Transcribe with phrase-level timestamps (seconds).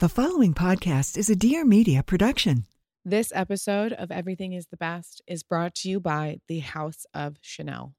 [0.00, 2.66] The following podcast is a Dear Media production.
[3.04, 7.36] This episode of Everything is the Best is brought to you by the House of
[7.40, 7.94] Chanel.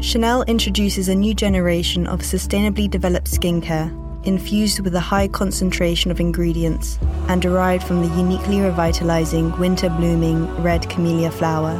[0.00, 3.92] Chanel introduces a new generation of sustainably developed skincare
[4.26, 10.46] infused with a high concentration of ingredients and derived from the uniquely revitalizing winter blooming
[10.62, 11.78] red camellia flower.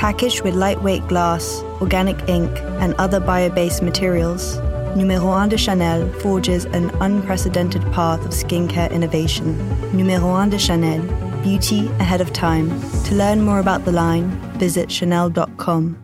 [0.00, 4.58] Packaged with lightweight glass, organic ink, and other bio based materials,
[4.96, 9.56] Numero 1 de Chanel forges an unprecedented path of skincare innovation.
[9.96, 11.00] Numero 1 de Chanel,
[11.44, 12.68] beauty ahead of time.
[13.04, 15.96] To learn more about the line, visit Chanel.com.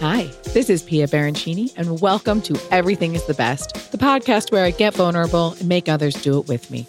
[0.00, 4.64] Hi, this is Pia Baroncini, and welcome to Everything is the Best, the podcast where
[4.64, 6.86] I get vulnerable and make others do it with me.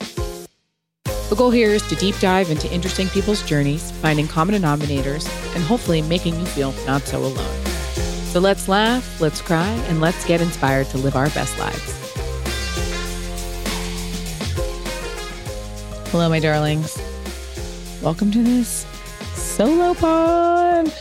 [1.29, 5.63] The goal here is to deep dive into interesting people's journeys, finding common denominators, and
[5.65, 7.65] hopefully making you feel not so alone.
[8.31, 11.93] So let's laugh, let's cry, and let's get inspired to live our best lives.
[16.11, 16.97] Hello, my darlings.
[18.01, 18.85] Welcome to this
[19.33, 20.93] solo pod.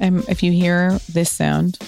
[0.00, 1.80] Um, if you hear this sound,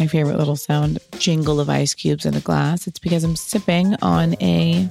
[0.00, 3.94] my favorite little sound jingle of ice cubes in a glass, it's because I'm sipping
[4.02, 4.88] on a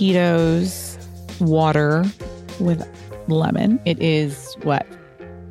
[0.00, 0.96] Tito's
[1.40, 2.06] water
[2.58, 2.88] with
[3.28, 3.78] lemon.
[3.84, 4.86] It is what?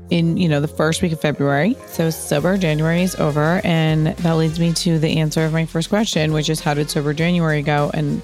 [0.10, 1.78] In, you know, the first week of February.
[1.86, 3.62] So sober January is over.
[3.64, 6.90] And that leads me to the answer of my first question, which is how did
[6.90, 7.92] sober January go?
[7.94, 8.24] And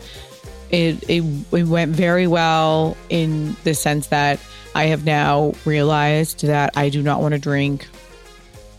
[0.72, 4.40] it, it, it went very well in the sense that
[4.74, 7.86] I have now realized that I do not want to drink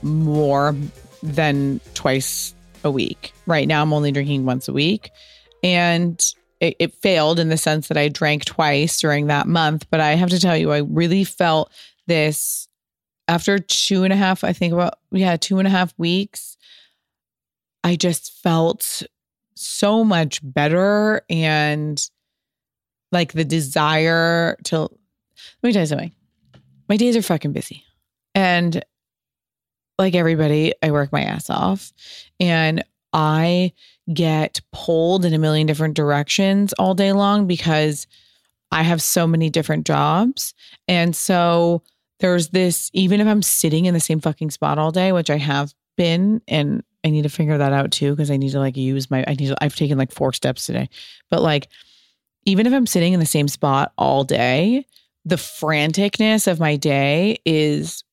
[0.02, 0.74] more
[1.22, 3.32] than twice a week.
[3.46, 5.12] Right now, I'm only drinking once a week.
[5.62, 6.20] And
[6.60, 9.86] it, it, failed in the sense that I drank twice during that month.
[9.90, 11.72] But I have to tell you, I really felt
[12.06, 12.68] this
[13.28, 16.56] after two and a half, I think about, yeah, two and a half weeks.
[17.84, 19.02] I just felt
[19.54, 22.02] so much better and
[23.12, 24.90] like the desire to let
[25.62, 26.12] me tell you something.
[26.88, 27.84] My days are fucking busy.
[28.34, 28.84] And
[29.98, 31.92] like everybody, I work my ass off
[32.38, 32.84] and
[33.16, 33.72] I
[34.12, 38.06] get pulled in a million different directions all day long because
[38.70, 40.52] I have so many different jobs.
[40.86, 41.82] And so
[42.20, 45.38] there's this, even if I'm sitting in the same fucking spot all day, which I
[45.38, 48.76] have been, and I need to figure that out too, because I need to like
[48.76, 50.88] use my, I need to, I've taken like four steps today.
[51.30, 51.68] But like,
[52.44, 54.84] even if I'm sitting in the same spot all day,
[55.24, 58.04] the franticness of my day is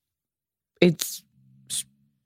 [0.82, 1.24] it's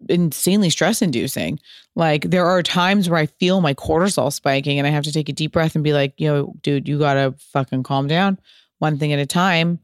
[0.10, 1.60] insanely stress inducing.
[1.96, 5.30] Like there are times where I feel my cortisol spiking and I have to take
[5.30, 8.40] a deep breath and be like, yo, dude, you gotta fucking calm down
[8.80, 9.80] one thing at a time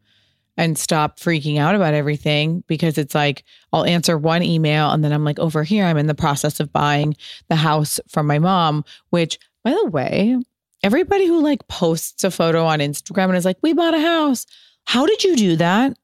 [0.56, 5.12] and stop freaking out about everything because it's like I'll answer one email and then
[5.12, 7.16] I'm like, over here, I'm in the process of buying
[7.50, 10.38] the house from my mom, which by the way,
[10.84, 14.46] everybody who like posts a photo on Instagram and is like, we bought a house.
[14.86, 15.98] How did you do that?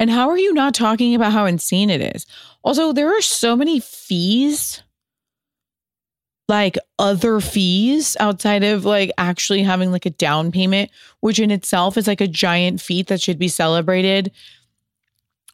[0.00, 2.26] And how are you not talking about how insane it is?
[2.62, 4.82] Also, there are so many fees,
[6.48, 11.96] like other fees outside of like actually having like a down payment, which in itself
[11.96, 14.32] is like a giant feat that should be celebrated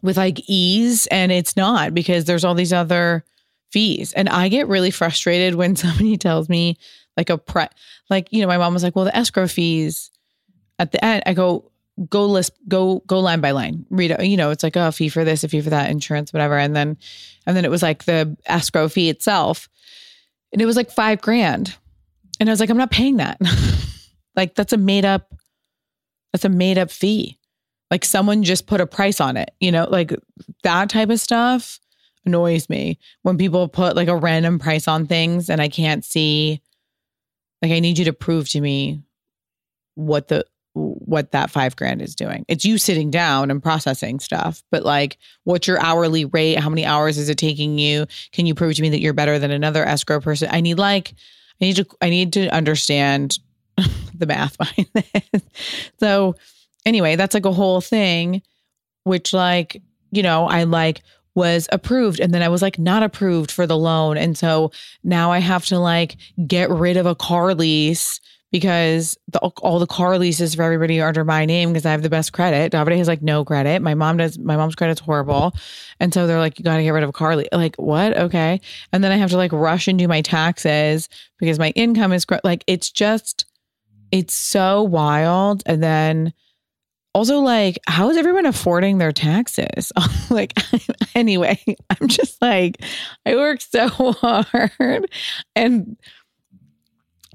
[0.03, 1.07] with like ease.
[1.09, 3.25] And it's not because there's all these other
[3.71, 4.13] fees.
[4.15, 6.79] And I get really frustrated when somebody tells me
[7.17, 7.67] like a pre,
[8.09, 10.11] like, you know, my mom was like, well, the escrow fees
[10.79, 11.70] at the end, I go,
[12.09, 13.85] go list go go line by line.
[13.91, 16.33] Read you know it's like a oh, fee for this a fee for that insurance
[16.33, 16.59] whatever.
[16.59, 16.97] And then
[17.47, 19.69] and then it was like the escrow fee itself.
[20.53, 21.77] And it was like five grand.
[22.39, 23.39] And i was like i'm not paying that.
[24.37, 25.35] Like that's a made up
[26.33, 27.39] that's a made up fee.
[27.91, 30.15] Like someone just put a price on it, you know, like
[30.63, 31.81] that type of stuff
[32.25, 36.63] annoys me when people put like a random price on things and I can't see
[37.63, 39.03] like I need you to prove to me
[39.95, 42.45] what the what that 5 grand is doing.
[42.49, 46.59] It's you sitting down and processing stuff, but like what's your hourly rate?
[46.59, 48.07] How many hours is it taking you?
[48.33, 50.49] Can you prove to me that you're better than another escrow person?
[50.51, 51.15] I need like
[51.61, 53.39] I need to I need to understand
[54.15, 55.43] the math behind this.
[55.99, 56.37] So
[56.87, 58.43] anyway, that's like a whole thing
[59.05, 61.03] which like, you know, I like
[61.35, 64.17] was approved and then I was like not approved for the loan.
[64.17, 64.73] And so
[65.05, 68.21] now I have to like get rid of a car lease
[68.51, 72.03] because the, all the car leases for everybody are under my name because I have
[72.03, 72.73] the best credit.
[72.73, 73.83] Davide has like no credit.
[73.83, 74.39] My mom does.
[74.39, 75.55] My mom's credit's horrible,
[75.99, 77.49] and so they're like, you got to get rid of a car lease.
[77.53, 78.17] Like what?
[78.17, 78.61] Okay,
[78.93, 81.09] and then I have to like rush and do my taxes
[81.39, 83.47] because my income is like it's just
[84.13, 85.63] it's so wild.
[85.67, 86.33] And then
[87.15, 89.93] also like how is everyone affording their taxes
[90.31, 90.53] like
[91.15, 91.59] anyway
[91.91, 92.77] i'm just like
[93.27, 95.11] i work so hard
[95.57, 95.97] and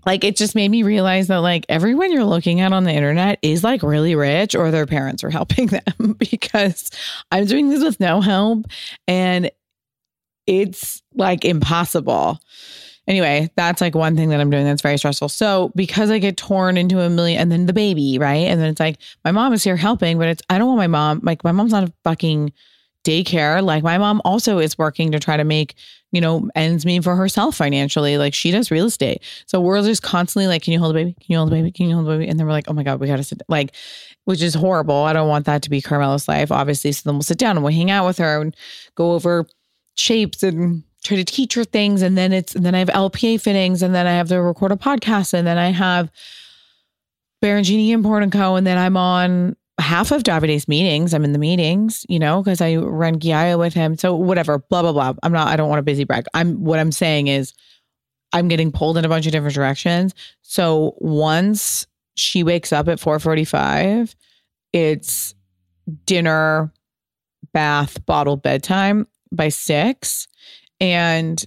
[0.06, 3.40] like it just made me realize that like everyone you're looking at on the internet
[3.42, 6.90] is like really rich or their parents are helping them because
[7.32, 8.66] i'm doing this with no help
[9.08, 9.52] and
[10.48, 12.40] it's like impossible
[13.08, 15.30] anyway, that's like one thing that I'm doing that's very stressful.
[15.30, 18.48] So because I get torn into a million and then the baby, right?
[18.48, 20.88] And then it's like my mom is here helping, but it's I don't want my
[20.88, 22.54] mom like my mom's not a fucking
[23.04, 23.64] daycare.
[23.64, 25.76] Like my mom also is working to try to make,
[26.16, 28.18] you know, ends meet for herself financially.
[28.18, 29.22] Like she does real estate.
[29.46, 31.14] So we're just constantly like, can you hold the baby?
[31.14, 31.72] Can you hold the baby?
[31.72, 32.28] Can you hold the baby?
[32.28, 33.76] And then we're like, oh my God, we gotta sit like,
[34.24, 34.96] which is horrible.
[34.96, 36.92] I don't want that to be Carmela's life, obviously.
[36.92, 38.56] So then we'll sit down and we'll hang out with her and
[38.96, 39.46] go over
[39.96, 42.02] shapes and try to teach her things.
[42.02, 44.72] And then it's, and then I have LPA fittings, and then I have to record
[44.72, 46.12] a podcast, and then I have
[47.44, 48.56] Baroncini Import and Co.
[48.56, 51.14] And then I'm on half of Davide's meetings.
[51.14, 53.98] I'm in the meetings, you know, because I run Giaia with him.
[53.98, 55.14] So whatever, blah, blah, blah.
[55.24, 56.26] I'm not, I don't want to busy brag.
[56.34, 57.54] I'm, what I'm saying is
[58.32, 60.14] I'm getting pulled in a bunch of different directions.
[60.42, 64.16] So once she wakes up at 445,
[64.72, 65.36] it's
[66.06, 66.72] dinner,
[67.54, 70.28] bath, bottle, bedtime by six.
[70.80, 71.44] And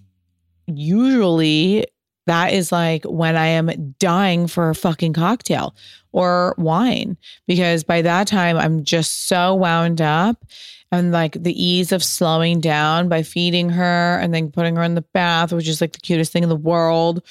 [0.66, 1.86] usually
[2.26, 5.74] that is like when I am dying for a fucking cocktail
[6.18, 7.16] or wine
[7.46, 10.44] because by that time I'm just so wound up
[10.90, 14.96] and like the ease of slowing down by feeding her and then putting her in
[14.96, 17.22] the bath, which is like the cutest thing in the world,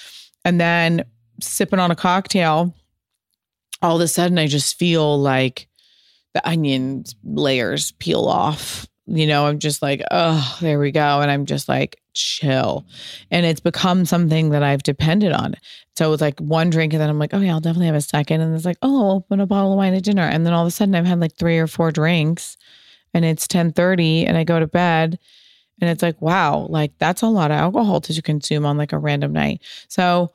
[0.45, 1.03] and then
[1.41, 2.73] sipping on a cocktail.
[3.81, 5.67] All of a sudden, I just feel like
[6.33, 11.21] the onion layers peel off you know, I'm just like, oh, there we go.
[11.21, 12.85] And I'm just like, chill.
[13.31, 15.55] And it's become something that I've depended on.
[15.95, 18.01] So it's like one drink, and then I'm like, oh, yeah, I'll definitely have a
[18.01, 18.41] second.
[18.41, 20.23] And it's like, oh, I'll open a bottle of wine at dinner.
[20.23, 22.57] And then all of a sudden I've had like three or four drinks
[23.13, 25.17] and it's 1030 and I go to bed.
[25.79, 28.97] And it's like, wow, like that's a lot of alcohol to consume on like a
[28.97, 29.61] random night.
[29.87, 30.31] So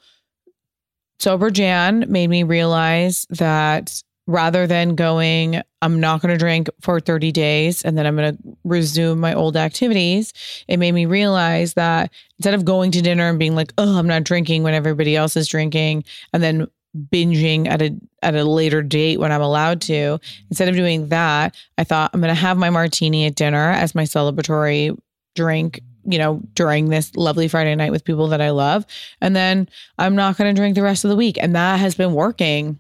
[1.19, 7.01] Sober Jan made me realize that rather than going, I'm not going to drink for
[7.01, 10.33] 30 days and then I'm going to resume my old activities,
[10.69, 14.07] it made me realize that instead of going to dinner and being like, oh, I'm
[14.07, 16.67] not drinking when everybody else is drinking, and then
[17.11, 20.21] binging at a at a later date when I'm allowed to,
[20.51, 23.95] instead of doing that, I thought I'm going to have my martini at dinner as
[23.95, 24.97] my celebratory
[25.35, 28.85] drink you know, during this lovely Friday night with people that I love.
[29.21, 31.39] And then I'm not going to drink the rest of the week.
[31.41, 32.79] And that has been working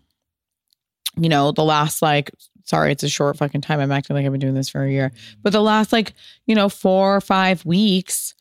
[1.16, 2.30] you know, the last like,
[2.64, 3.80] sorry, it's a short fucking time.
[3.80, 6.14] I'm acting like I've been doing this for a year, but the last like,
[6.46, 8.34] you know, four or five weeks.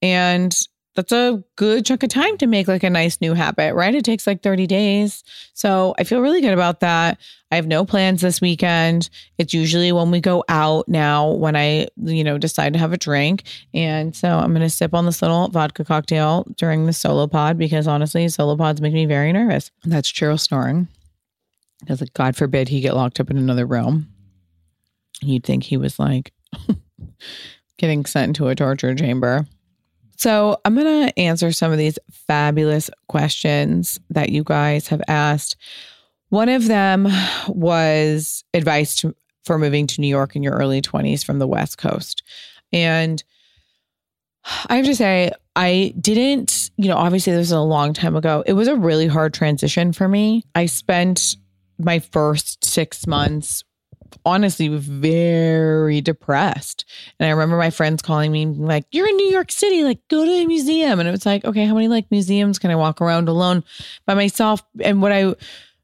[0.00, 0.56] And
[0.98, 3.94] that's a good chunk of time to make like a nice new habit, right?
[3.94, 5.22] It takes like 30 days.
[5.54, 7.18] So I feel really good about that.
[7.52, 9.08] I have no plans this weekend.
[9.38, 12.96] It's usually when we go out now when I, you know, decide to have a
[12.96, 13.44] drink.
[13.72, 17.58] And so I'm going to sip on this little vodka cocktail during the solo pod
[17.58, 19.70] because honestly, solo pods make me very nervous.
[19.84, 20.88] That's Cheryl snoring
[21.80, 24.08] because God forbid he get locked up in another room.
[25.20, 26.32] You'd think he was like
[27.78, 29.46] getting sent into a torture chamber.
[30.16, 35.56] So I'm going to answer some of these fabulous questions that you guys have asked.
[36.30, 37.08] One of them
[37.46, 41.78] was advice to, for moving to New York in your early 20s from the West
[41.78, 42.24] Coast.
[42.72, 43.22] And
[44.68, 48.42] I have to say, I didn't, you know, obviously this was a long time ago.
[48.46, 50.42] It was a really hard transition for me.
[50.54, 51.36] I spent
[51.78, 53.64] my first six months
[54.24, 56.84] honestly very depressed.
[57.20, 60.24] And I remember my friends calling me like, "You're in New York City, like go
[60.24, 63.00] to a museum." And it was like, "Okay, how many like museums can I walk
[63.00, 63.64] around alone
[64.06, 65.34] by myself?" And what I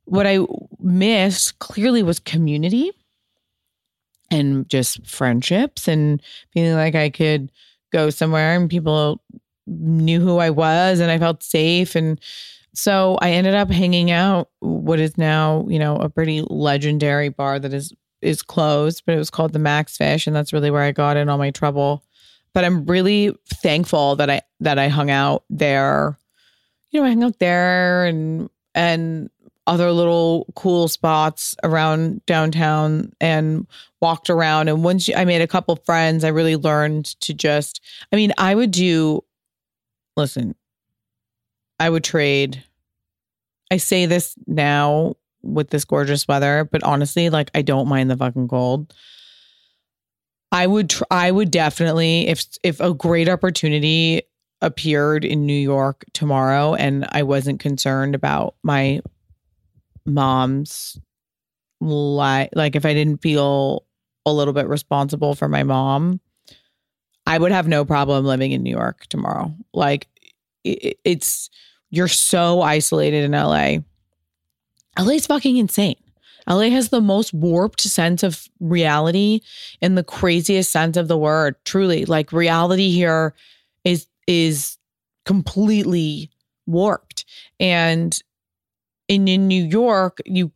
[0.04, 0.38] what I
[0.80, 2.92] missed clearly was community.
[4.30, 6.20] and just friendships and
[6.52, 7.52] feeling like I could
[7.92, 9.22] go somewhere and people
[9.66, 11.94] knew who I was and I felt safe.
[11.94, 12.18] And
[12.74, 17.58] so I ended up hanging out what is now, you know, a pretty legendary bar
[17.58, 20.82] that is is closed, but it was called the Max Fish, and that's really where
[20.82, 22.02] I got in all my trouble.
[22.52, 26.18] But I'm really thankful that I that I hung out there.
[26.90, 29.30] You know, I hung out there and and
[29.66, 33.66] other little cool spots around downtown and
[34.00, 34.68] walked around.
[34.68, 37.80] And once I made a couple friends, I really learned to just,
[38.12, 39.24] I mean, I would do,
[40.16, 40.54] listen,
[41.78, 42.62] I would trade.
[43.70, 48.16] I say this now with this gorgeous weather, but honestly, like, I don't mind the
[48.16, 48.94] fucking cold.
[50.52, 54.22] I would, tr- I would definitely, if, if a great opportunity
[54.60, 59.00] appeared in New York tomorrow and I wasn't concerned about my
[60.06, 60.98] mom's
[61.80, 63.84] like like if I didn't feel
[64.26, 66.20] a little bit responsible for my mom,
[67.26, 69.54] I would have no problem living in New York tomorrow.
[69.74, 70.08] Like
[70.64, 71.50] it, it's
[71.90, 73.78] you're so isolated in LA.
[74.98, 75.96] LA is fucking insane.
[76.48, 79.40] LA has the most warped sense of reality
[79.80, 81.56] in the craziest sense of the word.
[81.64, 83.34] Truly, like reality here
[83.84, 84.76] is is
[85.24, 86.30] completely
[86.66, 87.24] warped.
[87.58, 88.16] And
[89.08, 90.52] in, in New York, you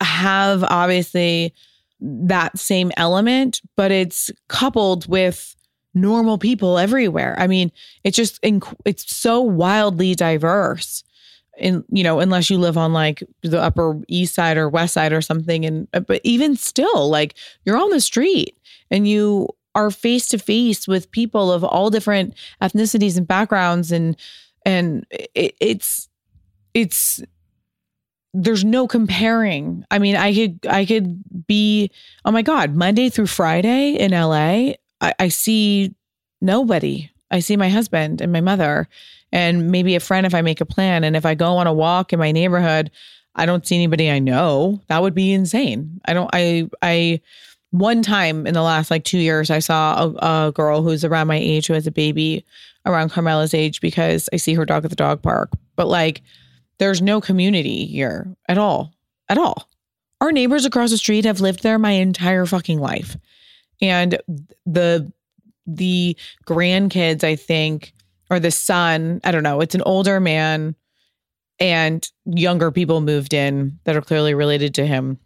[0.00, 1.54] have obviously
[2.00, 5.55] that same element, but it's coupled with
[5.96, 7.34] normal people everywhere.
[7.38, 7.72] I mean,
[8.04, 11.02] it's just inc- it's so wildly diverse.
[11.58, 15.14] In you know, unless you live on like the Upper East Side or West Side
[15.14, 17.34] or something, and uh, but even still, like
[17.64, 18.54] you're on the street
[18.90, 24.16] and you are face to face with people of all different ethnicities and backgrounds, and
[24.66, 26.10] and it, it's
[26.74, 27.22] it's
[28.34, 29.82] there's no comparing.
[29.90, 31.90] I mean, I could I could be
[32.26, 35.94] oh my god, Monday through Friday in LA, I, I see
[36.40, 37.10] nobody.
[37.30, 38.88] I see my husband and my mother
[39.32, 41.04] and maybe a friend if I make a plan.
[41.04, 42.90] And if I go on a walk in my neighborhood,
[43.34, 44.80] I don't see anybody I know.
[44.88, 46.00] That would be insane.
[46.06, 47.20] I don't I I
[47.70, 51.26] one time in the last like two years, I saw a, a girl who's around
[51.26, 52.46] my age who has a baby
[52.86, 55.50] around Carmela's age because I see her dog at the dog park.
[55.74, 56.22] But like
[56.78, 58.92] there's no community here at all.
[59.28, 59.68] At all.
[60.20, 63.16] Our neighbors across the street have lived there my entire fucking life.
[63.80, 64.18] And
[64.64, 65.12] the
[65.66, 66.16] the
[66.46, 67.92] grandkids, I think,
[68.30, 70.76] or the son, I don't know, it's an older man
[71.58, 75.18] and younger people moved in that are clearly related to him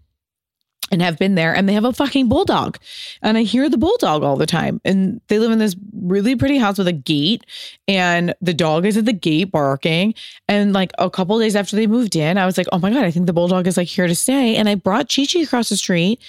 [0.93, 2.79] and have been there and they have a fucking bulldog.
[3.23, 4.81] And i hear the bulldog all the time.
[4.85, 7.45] And they live in this really pretty house with a gate
[7.87, 10.15] and the dog is at the gate barking.
[10.49, 13.05] And like a couple days after they moved in i was like oh my god
[13.05, 14.57] i think the bulldog is like here to stay.
[14.57, 16.21] And i brought chi chi across the street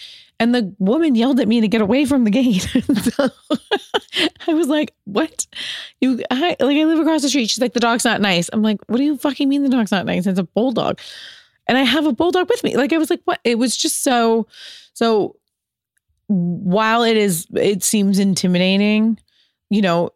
[0.42, 2.62] and the woman yelled at me to get away from the gate.
[3.04, 3.30] so
[4.48, 5.48] I was like, "What?
[6.02, 8.62] You I, like I live across the street." She's like, "The dog's not nice." I'm
[8.62, 10.28] like, "What do you fucking mean the dog's not nice?
[10.28, 11.00] It's a bulldog."
[11.68, 12.76] and I have a bulldog with me.
[12.76, 13.40] Like I was like, what?
[13.46, 14.48] It was just so
[14.94, 15.38] so
[16.28, 19.18] while it is it seems intimidating,
[19.70, 20.10] you know,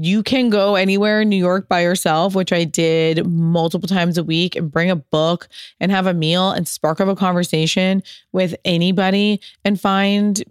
[0.00, 4.24] you can go anywhere in New York by yourself, which I did multiple times a
[4.24, 5.48] week, and bring a book
[5.80, 10.42] and have a meal and spark up a conversation with anybody and find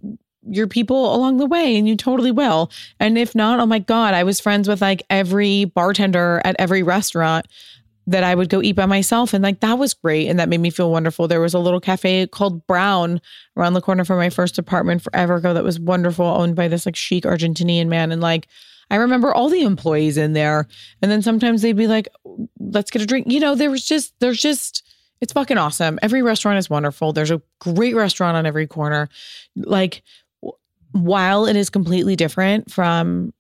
[0.48, 2.71] your people along the way and you totally will.
[3.00, 6.83] And if not, oh my God, I was friends with like every bartender at every
[6.83, 7.48] restaurant
[8.07, 9.33] that I would go eat by myself.
[9.33, 10.27] And like that was great.
[10.27, 11.27] And that made me feel wonderful.
[11.27, 13.21] There was a little cafe called Brown
[13.55, 16.86] around the corner from my first apartment forever ago that was wonderful, owned by this
[16.86, 18.12] like chic Argentinian man.
[18.12, 18.48] And like
[18.91, 20.67] I remember all the employees in there.
[21.01, 22.10] And then sometimes they'd be like,
[22.60, 23.31] let's get a drink.
[23.31, 24.83] You know, there was just, there's just,
[25.21, 25.98] it's fucking awesome.
[26.01, 27.13] Every restaurant is wonderful.
[27.13, 29.07] There's a great restaurant on every corner.
[29.55, 30.03] Like,
[30.91, 33.33] while it is completely different from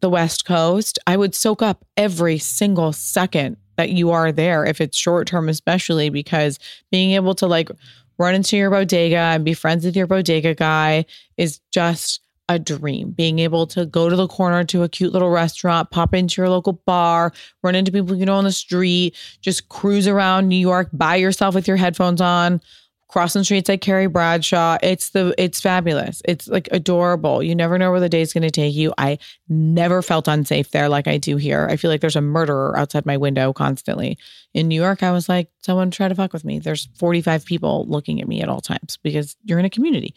[0.00, 4.80] the West Coast, I would soak up every single second that you are there if
[4.80, 6.60] it's short term, especially because
[6.92, 7.70] being able to like
[8.18, 12.20] run into your bodega and be friends with your bodega guy is just
[12.50, 13.12] a dream.
[13.12, 16.50] Being able to go to the corner to a cute little restaurant, pop into your
[16.50, 20.88] local bar, run into people you know on the street, just cruise around New York
[20.92, 22.60] by yourself with your headphones on,
[23.06, 24.78] crossing streets like Carrie Bradshaw.
[24.82, 26.22] It's the it's fabulous.
[26.24, 27.40] It's like adorable.
[27.40, 28.92] You never know where the day's going to take you.
[28.98, 31.68] I never felt unsafe there like I do here.
[31.70, 34.18] I feel like there's a murderer outside my window constantly.
[34.54, 36.58] In New York, I was like, someone try to fuck with me.
[36.58, 40.16] There's 45 people looking at me at all times because you're in a community.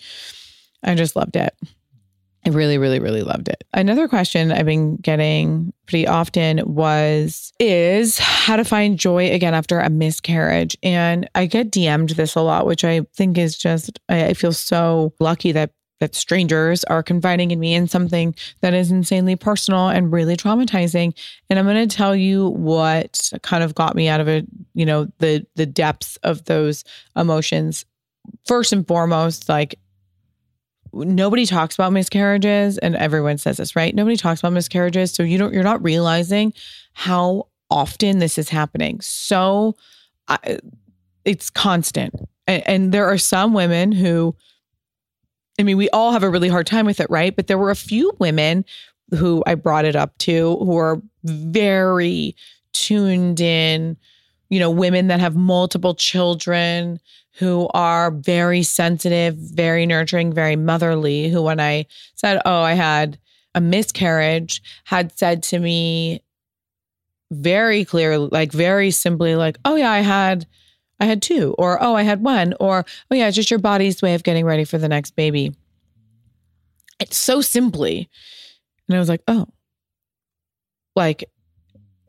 [0.84, 1.56] I just loved it.
[2.46, 3.64] I really, really, really loved it.
[3.74, 9.80] Another question I've been getting pretty often was is how to find joy again after
[9.80, 10.76] a miscarriage.
[10.84, 15.14] And I get DM'd this a lot, which I think is just I feel so
[15.20, 15.72] lucky that
[16.04, 21.18] that strangers are confiding in me in something that is insanely personal and really traumatizing.
[21.50, 24.86] And I'm going to tell you what kind of got me out of it, you
[24.86, 26.84] know, the the depths of those
[27.16, 27.86] emotions.
[28.46, 29.80] First and foremost, like
[30.94, 33.94] nobody talks about miscarriages and everyone says this, right?
[33.94, 36.54] Nobody talks about miscarriages, so you don't you're not realizing
[36.94, 39.02] how often this is happening.
[39.02, 39.76] So
[40.28, 40.60] I,
[41.26, 42.14] it's constant.
[42.48, 44.36] And, and there are some women who
[45.60, 47.36] I mean, we all have a really hard time with it, right?
[47.36, 48.66] But there were a few women
[49.12, 52.36] who I brought it up to who are very
[52.74, 53.98] tuned in,
[54.54, 57.00] you know, women that have multiple children
[57.32, 63.18] who are very sensitive, very nurturing, very motherly, who, when I said, Oh, I had
[63.56, 66.22] a miscarriage, had said to me
[67.32, 70.46] very clearly, like very simply, like, Oh, yeah, I had.
[71.00, 74.02] I had two, or oh, I had one, or oh, yeah, it's just your body's
[74.02, 75.52] way of getting ready for the next baby.
[77.00, 78.08] It's so simply.
[78.88, 79.48] And I was like, oh,
[80.96, 81.26] like,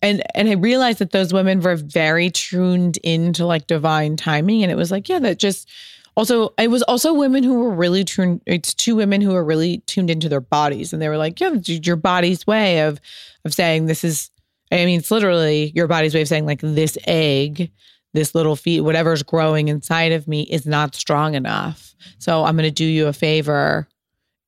[0.05, 4.63] and and I realized that those women were very tuned into like divine timing.
[4.63, 5.69] And it was like, yeah, that just
[6.17, 9.79] also it was also women who were really tuned it's two women who were really
[9.87, 10.93] tuned into their bodies.
[10.93, 13.01] And they were like, yeah, your body's way of
[13.45, 14.31] of saying this is
[14.71, 17.71] I mean, it's literally your body's way of saying like this egg
[18.13, 21.97] this little feet, whatever's growing inside of me is not strong enough.
[22.19, 23.89] So I'm going to do you a favor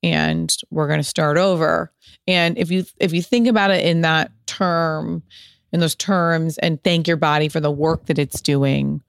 [0.04, 1.92] and we're going to start over.
[2.28, 5.22] And if you if you think about it in that term,
[5.72, 9.02] in those terms and thank your body for the work that it's doing,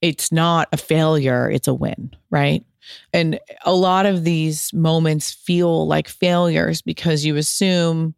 [0.00, 2.64] it's not a failure, it's a win, right?
[3.12, 8.14] And a lot of these moments feel like failures because you assume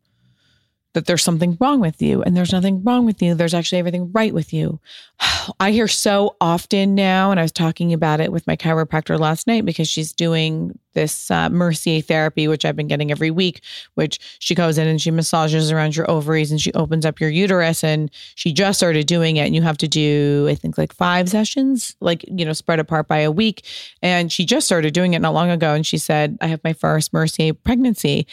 [0.96, 3.34] that there's something wrong with you and there's nothing wrong with you.
[3.34, 4.80] There's actually everything right with you.
[5.60, 9.46] I hear so often now, and I was talking about it with my chiropractor last
[9.46, 13.60] night because she's doing this uh, Mercier therapy, which I've been getting every week,
[13.92, 17.28] which she goes in and she massages around your ovaries and she opens up your
[17.28, 17.84] uterus.
[17.84, 19.44] And she just started doing it.
[19.44, 23.06] And you have to do, I think, like five sessions, like, you know, spread apart
[23.06, 23.66] by a week.
[24.00, 25.74] And she just started doing it not long ago.
[25.74, 28.26] And she said, I have my first Mercier pregnancy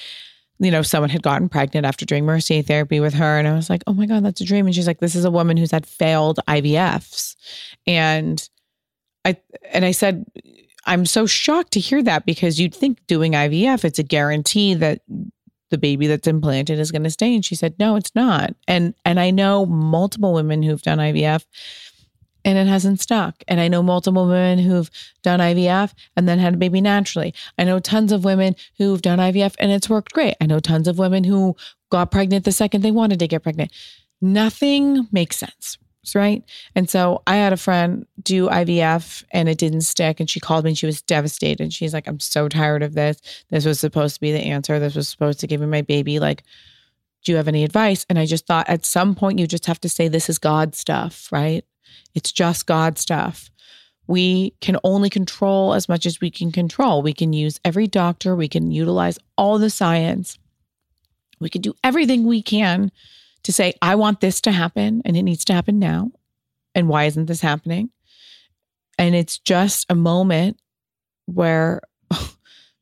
[0.59, 3.37] you know, someone had gotten pregnant after doing Mercier therapy with her.
[3.37, 4.65] And I was like, oh my God, that's a dream.
[4.65, 7.35] And she's like, this is a woman who's had failed IVFs.
[7.87, 8.47] And
[9.25, 9.37] I
[9.71, 10.25] and I said,
[10.85, 15.01] I'm so shocked to hear that because you'd think doing IVF, it's a guarantee that
[15.69, 17.33] the baby that's implanted is going to stay.
[17.33, 18.53] And she said, no, it's not.
[18.67, 21.45] And and I know multiple women who've done IVF
[22.45, 23.43] and it hasn't stuck.
[23.47, 24.89] And I know multiple women who've
[25.21, 27.33] done IVF and then had a baby naturally.
[27.57, 30.35] I know tons of women who've done IVF and it's worked great.
[30.41, 31.55] I know tons of women who
[31.89, 33.71] got pregnant the second they wanted to get pregnant.
[34.21, 35.77] Nothing makes sense,
[36.15, 36.43] right?
[36.75, 40.19] And so I had a friend do IVF and it didn't stick.
[40.19, 41.61] And she called me and she was devastated.
[41.61, 43.21] And she's like, I'm so tired of this.
[43.49, 44.79] This was supposed to be the answer.
[44.79, 46.19] This was supposed to give me my baby.
[46.19, 46.43] Like,
[47.23, 48.05] do you have any advice?
[48.09, 50.75] And I just thought at some point you just have to say, this is God
[50.75, 51.65] stuff, right?
[52.13, 53.49] It's just God stuff.
[54.07, 57.01] We can only control as much as we can control.
[57.01, 60.37] We can use every doctor, we can utilize all the science.
[61.39, 62.91] We can do everything we can
[63.43, 66.11] to say, I want this to happen and it needs to happen now.
[66.73, 67.89] And why isn't this happening?
[68.97, 70.59] And it's just a moment
[71.25, 71.81] where,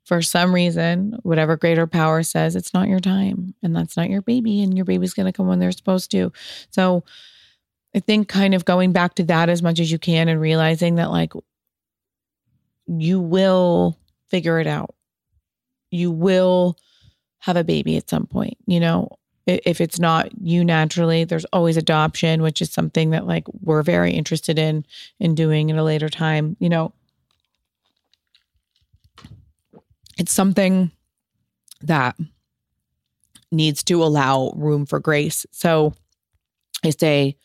[0.06, 4.22] for some reason, whatever greater power says, it's not your time and that's not your
[4.22, 6.32] baby, and your baby's going to come when they're supposed to.
[6.70, 7.04] So,
[7.96, 10.96] I think kind of going back to that as much as you can and realizing
[10.96, 11.34] that like
[12.88, 14.96] you will figure it out.
[15.90, 16.78] You will
[17.40, 19.10] have a baby at some point, you know.
[19.48, 24.12] If it's not you naturally, there's always adoption, which is something that like we're very
[24.12, 24.86] interested in
[25.20, 26.94] in doing at a later time, you know.
[30.18, 30.92] It's something
[31.82, 32.16] that
[33.52, 35.46] needs to allow room for grace.
[35.52, 35.94] So
[36.84, 37.36] I say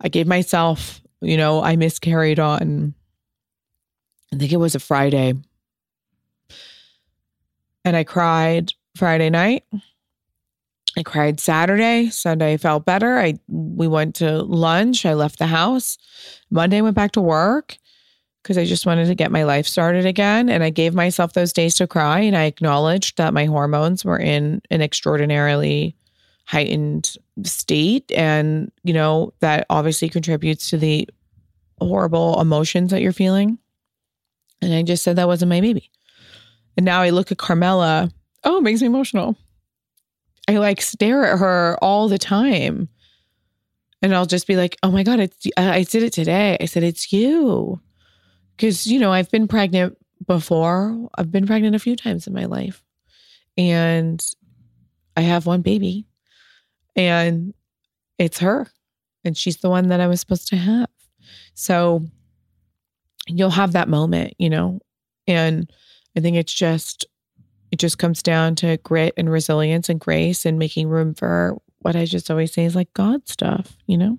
[0.00, 2.94] I gave myself, you know, I miscarried on,
[4.32, 5.34] I think it was a Friday.
[7.84, 9.64] And I cried Friday night.
[10.98, 12.10] I cried Saturday.
[12.10, 13.18] Sunday felt better.
[13.18, 15.06] I we went to lunch.
[15.06, 15.96] I left the house.
[16.50, 17.78] Monday went back to work
[18.42, 20.48] because I just wanted to get my life started again.
[20.48, 22.20] And I gave myself those days to cry.
[22.20, 25.94] And I acknowledged that my hormones were in an extraordinarily
[26.50, 31.08] heightened state and you know that obviously contributes to the
[31.78, 33.56] horrible emotions that you're feeling.
[34.60, 35.92] And i just said that wasn't my baby.
[36.76, 38.10] And now i look at carmela.
[38.42, 39.36] Oh it makes me emotional.
[40.48, 42.88] I like stare at her all the time.
[44.02, 46.56] And i'll just be like oh my god it's i did it today.
[46.60, 47.80] I said it's you.
[48.56, 51.08] Because you know i've been pregnant before.
[51.14, 52.82] I've been pregnant a few times in my life.
[53.56, 54.20] And
[55.16, 56.08] I have one baby.
[57.00, 57.54] And
[58.18, 58.68] it's her.
[59.24, 60.88] And she's the one that I was supposed to have.
[61.54, 62.02] So
[63.26, 64.80] you'll have that moment, you know?
[65.26, 65.70] And
[66.16, 67.06] I think it's just
[67.70, 71.96] it just comes down to grit and resilience and grace and making room for what
[71.96, 74.18] I just always say is like God stuff, you know?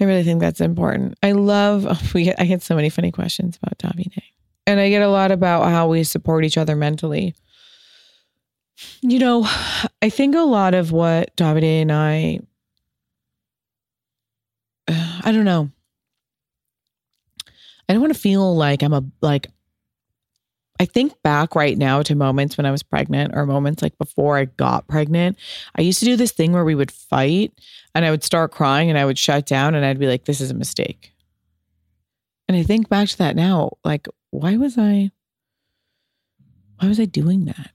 [0.00, 1.14] I really think that's important.
[1.22, 4.22] I love oh, we I get so many funny questions about Davide.
[4.66, 7.34] And I get a lot about how we support each other mentally.
[9.02, 9.46] You know,
[10.02, 12.40] I think a lot of what Davide and I
[14.88, 15.70] I don't know.
[17.88, 19.48] I don't want to feel like I'm a like
[20.80, 24.36] I think back right now to moments when I was pregnant or moments like before
[24.36, 25.38] I got pregnant.
[25.76, 27.52] I used to do this thing where we would fight
[27.94, 30.40] and I would start crying and I would shut down and I'd be like, this
[30.40, 31.12] is a mistake.
[32.48, 35.12] And I think back to that now, like, why was I,
[36.80, 37.70] why was I doing that?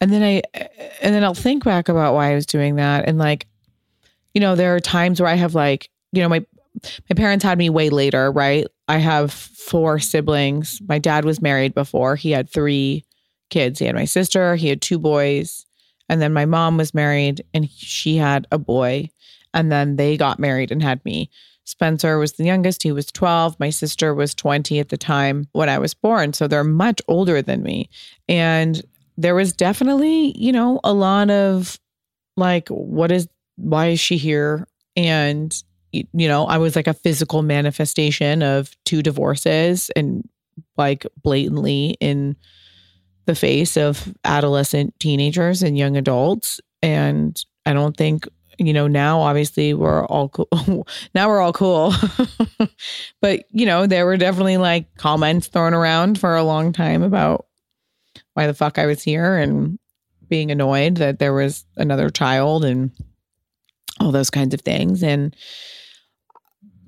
[0.00, 0.42] And then I,
[1.00, 3.08] and then I'll think back about why I was doing that.
[3.08, 3.46] And like,
[4.34, 6.44] you know, there are times where I have like, you know, my,
[7.10, 8.66] my parents had me way later, right?
[8.86, 10.80] I have four siblings.
[10.86, 12.16] My dad was married before.
[12.16, 13.04] He had three
[13.50, 13.78] kids.
[13.78, 15.66] He had my sister, he had two boys,
[16.08, 19.10] and then my mom was married and she had a boy.
[19.54, 21.30] And then they got married and had me.
[21.64, 22.82] Spencer was the youngest.
[22.82, 23.58] He was 12.
[23.60, 26.32] My sister was 20 at the time when I was born.
[26.32, 27.90] So they're much older than me.
[28.28, 28.82] And
[29.18, 31.78] there was definitely, you know, a lot of
[32.36, 34.66] like, what is, why is she here?
[34.96, 35.54] And
[35.92, 40.28] you know, I was like a physical manifestation of two divorces and
[40.76, 42.36] like blatantly in
[43.26, 46.60] the face of adolescent teenagers and young adults.
[46.82, 48.28] And I don't think,
[48.58, 50.86] you know, now obviously we're all cool.
[51.14, 51.94] now we're all cool.
[53.20, 57.46] but, you know, there were definitely like comments thrown around for a long time about
[58.38, 59.78] why the fuck I was here and
[60.28, 62.92] being annoyed that there was another child and
[64.00, 65.02] all those kinds of things.
[65.02, 65.34] And,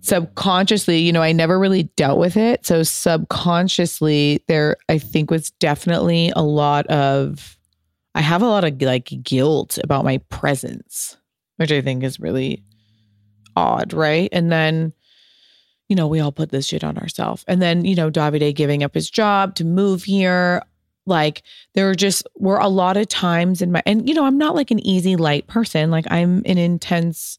[0.02, 2.64] subconsciously, you know, I never really dealt with it.
[2.64, 7.58] So subconsciously, there, I think, was definitely a lot of,
[8.14, 11.18] I have a lot of like guilt about my presence,
[11.56, 12.64] which I think is really
[13.56, 13.92] odd.
[13.92, 14.30] Right.
[14.32, 14.94] And then,
[15.88, 17.44] you know, we all put this shit on ourselves.
[17.46, 20.62] And then, you know, Davide giving up his job to move here.
[21.06, 21.42] Like
[21.74, 24.70] there just were a lot of times in my, and, you know, I'm not like
[24.70, 25.90] an easy light person.
[25.90, 27.38] Like I'm an intense,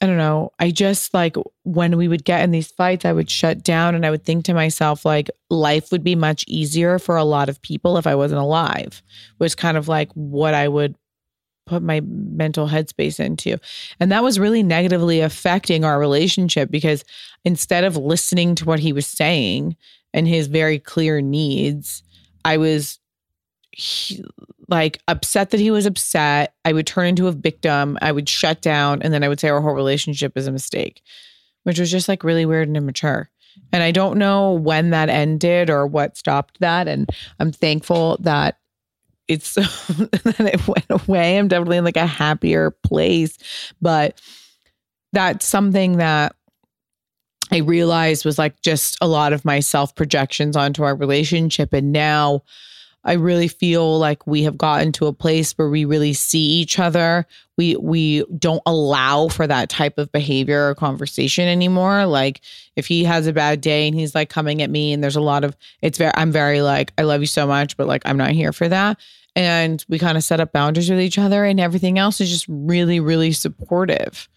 [0.00, 0.52] I don't know.
[0.58, 4.06] I just like when we would get in these fights, I would shut down and
[4.06, 7.60] I would think to myself, like, life would be much easier for a lot of
[7.62, 9.02] people if I wasn't alive,
[9.38, 10.96] was kind of like what I would
[11.66, 13.58] put my mental headspace into.
[14.00, 17.04] And that was really negatively affecting our relationship because
[17.44, 19.76] instead of listening to what he was saying
[20.14, 22.02] and his very clear needs,
[22.44, 22.98] I was
[23.70, 24.24] he,
[24.68, 26.54] like upset that he was upset.
[26.64, 27.98] I would turn into a victim.
[28.02, 29.02] I would shut down.
[29.02, 31.02] And then I would say our whole relationship is a mistake,
[31.64, 33.30] which was just like really weird and immature.
[33.72, 36.88] And I don't know when that ended or what stopped that.
[36.88, 37.08] And
[37.40, 38.58] I'm thankful that
[39.26, 41.38] it's that it went away.
[41.38, 43.38] I'm definitely in like a happier place.
[43.80, 44.20] But
[45.12, 46.34] that's something that
[47.50, 51.72] I realized was like just a lot of my self projections onto our relationship.
[51.72, 52.42] And now
[53.04, 56.78] I really feel like we have gotten to a place where we really see each
[56.78, 57.26] other.
[57.56, 62.06] We we don't allow for that type of behavior or conversation anymore.
[62.06, 62.40] Like
[62.76, 65.20] if he has a bad day and he's like coming at me and there's a
[65.20, 68.18] lot of it's very I'm very like I love you so much but like I'm
[68.18, 68.98] not here for that.
[69.36, 72.46] And we kind of set up boundaries with each other and everything else is just
[72.48, 74.28] really really supportive.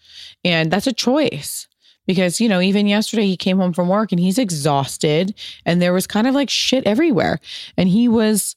[0.44, 1.66] And that's a choice
[2.06, 5.34] because you know even yesterday he came home from work and he's exhausted
[5.64, 7.40] and there was kind of like shit everywhere.
[7.76, 8.56] And he was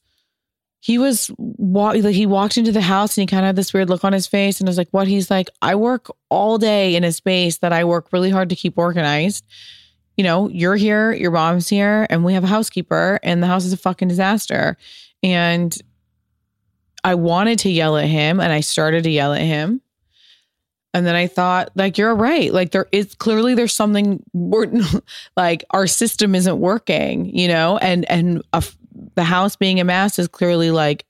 [0.80, 3.88] he was like he walked into the house and he kind of had this weird
[3.88, 5.08] look on his face and I was like what?
[5.08, 8.56] He's like I work all day in a space that I work really hard to
[8.56, 9.44] keep organized.
[10.16, 13.64] You know you're here your mom's here and we have a housekeeper and the house
[13.64, 14.76] is a fucking disaster.
[15.22, 15.76] And
[17.04, 19.80] I wanted to yell at him and I started to yell at him
[20.96, 22.50] and then I thought, like, you're right.
[22.50, 24.22] Like, there is clearly there's something
[25.36, 28.64] like our system isn't working, you know, and and a,
[29.14, 31.04] the house being a mess is clearly like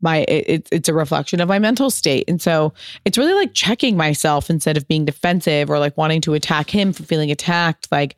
[0.00, 2.74] my it's it's a reflection of my mental state, and so
[3.04, 6.92] it's really like checking myself instead of being defensive or like wanting to attack him
[6.92, 7.86] for feeling attacked.
[7.92, 8.16] Like,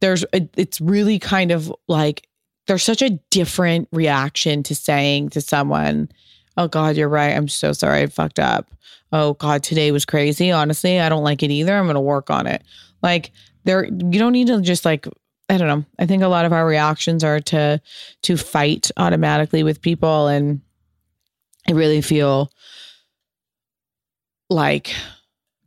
[0.00, 2.26] there's it's really kind of like
[2.66, 6.08] there's such a different reaction to saying to someone,
[6.56, 7.36] "Oh God, you're right.
[7.36, 8.00] I'm so sorry.
[8.00, 8.70] I fucked up."
[9.14, 10.50] Oh God, today was crazy.
[10.50, 11.74] Honestly, I don't like it either.
[11.74, 12.62] I'm going to work on it.
[13.00, 13.30] Like
[13.62, 15.06] there, you don't need to just like
[15.48, 15.84] I don't know.
[15.98, 17.80] I think a lot of our reactions are to
[18.22, 20.60] to fight automatically with people and
[21.68, 22.50] I really feel
[24.50, 24.94] like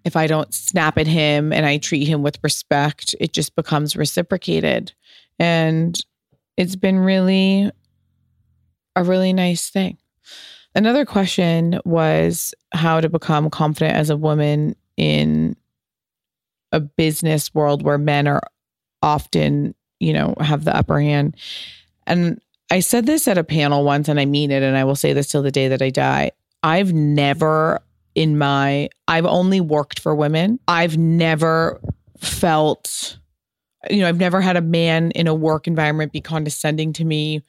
[0.04, 3.96] if I don't snap at him and I treat him with respect, it just becomes
[3.96, 4.94] reciprocated.
[5.40, 5.98] And
[6.58, 7.72] it's been really
[8.96, 9.98] a really nice thing.
[10.78, 15.56] Another question was how to become confident as a woman in
[16.72, 18.44] a business world where men are
[19.02, 21.36] often, you know, have the upper hand.
[22.06, 24.96] And I said this at a panel once and I mean it and I will
[24.96, 26.30] say this till the day that I die.
[26.62, 27.82] I've never
[28.14, 30.60] in my I've only worked for women.
[30.68, 31.82] I've never
[32.20, 33.18] felt
[33.90, 37.42] you know, I've never had a man in a work environment be condescending to me.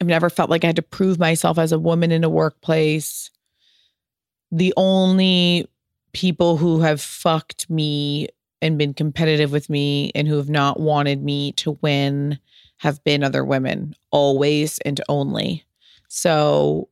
[0.00, 3.30] I've never felt like I had to prove myself as a woman in a workplace.
[4.50, 5.68] The only
[6.12, 8.28] people who have fucked me
[8.62, 12.38] and been competitive with me and who have not wanted me to win
[12.78, 15.64] have been other women, always and only.
[16.08, 16.88] So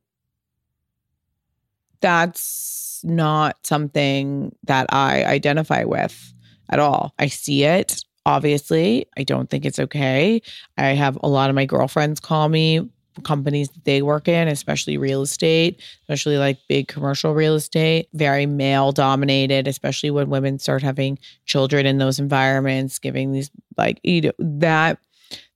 [1.99, 6.33] that's not something that I identify with
[6.69, 7.13] at all.
[7.17, 9.07] I see it, obviously.
[9.17, 10.41] I don't think it's okay.
[10.77, 12.87] I have a lot of my girlfriends call me
[13.19, 18.45] companies that they work in, especially real estate, especially like big commercial real estate, very
[18.45, 24.21] male dominated, especially when women start having children in those environments, giving these like you
[24.21, 24.99] know that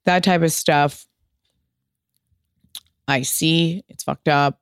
[0.05, 1.05] that type of stuff.
[3.07, 4.59] I see it's fucked up,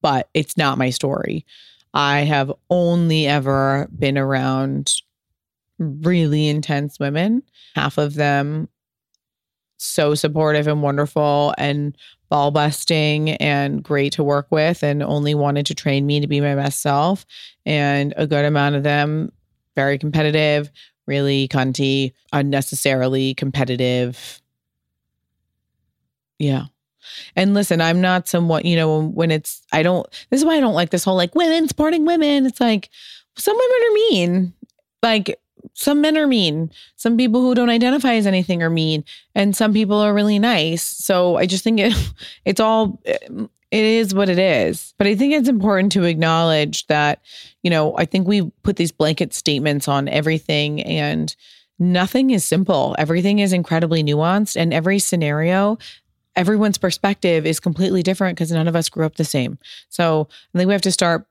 [0.00, 1.44] but it's not my story.
[1.94, 4.94] I have only ever been around
[5.78, 7.42] really intense women,
[7.74, 8.68] half of them
[9.82, 11.96] so supportive and wonderful and
[12.28, 16.40] ball busting and great to work with and only wanted to train me to be
[16.40, 17.26] my best self.
[17.66, 19.32] And a good amount of them
[19.74, 20.70] very competitive,
[21.06, 24.40] really cunty, unnecessarily competitive.
[26.38, 26.64] Yeah.
[27.36, 30.60] And listen, I'm not somewhat, you know, when it's, I don't, this is why I
[30.60, 32.46] don't like this whole like women supporting women.
[32.46, 32.90] It's like
[33.36, 34.52] some women are mean.
[35.02, 35.40] Like
[35.74, 36.70] some men are mean.
[36.96, 39.04] Some people who don't identify as anything are mean,
[39.34, 40.82] and some people are really nice.
[40.82, 41.94] So I just think it,
[42.44, 43.18] it's all eh,
[43.70, 44.92] it is what it is.
[44.98, 47.20] But I think it's important to acknowledge that,
[47.62, 51.34] you know, I think we put these blanket statements on everything and
[51.78, 52.94] nothing is simple.
[52.98, 55.78] Everything is incredibly nuanced and every scenario
[56.36, 59.58] everyone's perspective is completely different because none of us grew up the same.
[59.88, 61.26] So I think we have to start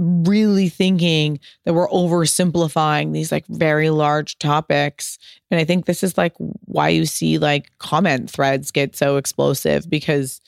[0.00, 5.18] really thinking that we're oversimplifying these like very large topics.
[5.50, 9.90] And I think this is like why you see like comment threads get so explosive
[9.90, 10.40] because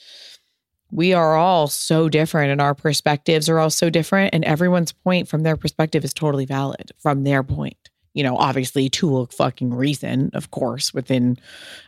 [0.91, 4.33] we are all so different and our perspectives are all so different.
[4.33, 7.77] And everyone's point from their perspective is totally valid from their point.
[8.15, 11.39] You know, obviously to a fucking reason, of course, within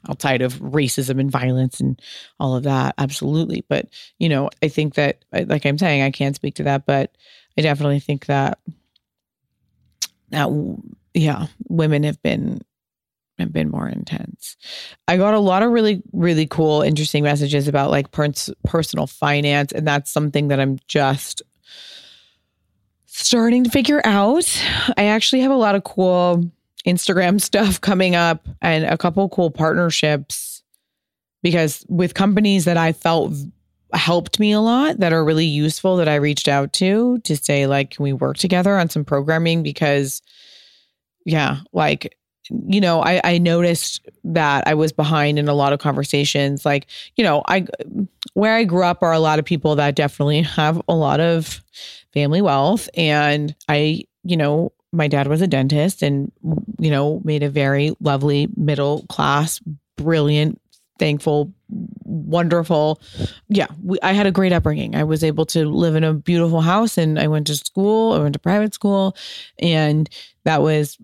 [0.09, 2.01] outside of racism and violence and
[2.39, 2.95] all of that.
[2.99, 3.65] Absolutely.
[3.69, 7.15] But, you know, I think that, like I'm saying, I can't speak to that, but
[7.57, 8.59] I definitely think that
[10.31, 10.49] that
[11.15, 12.61] yeah, women have been
[13.39, 14.57] have been more intense.
[15.09, 19.73] I got a lot of really really cool interesting messages about like pers- personal finance
[19.73, 21.43] and that's something that I'm just
[23.07, 24.45] starting to figure out.
[24.97, 26.51] I actually have a lot of cool
[26.87, 30.63] Instagram stuff coming up and a couple cool partnerships
[31.43, 33.33] because with companies that I felt
[33.95, 37.67] helped me a lot that are really useful that I reached out to to say
[37.67, 39.63] like can we work together on some programming?
[39.63, 40.23] Because
[41.25, 42.17] yeah like
[42.51, 46.65] you know I I noticed that I was behind in a lot of conversations.
[46.65, 47.67] Like you know I
[48.35, 51.63] where I grew up are a lot of people that definitely have a lot of
[52.13, 52.89] family wealth.
[52.95, 56.31] And I you know my dad was a dentist and
[56.79, 59.61] you know made a very lovely middle class
[59.97, 60.61] brilliant
[60.99, 63.01] thankful, wonderful.
[63.49, 64.95] Yeah, we, I had a great upbringing.
[64.95, 68.19] I was able to live in a beautiful house and I went to school, I
[68.19, 69.17] went to private school,
[69.59, 70.09] and
[70.45, 70.99] that was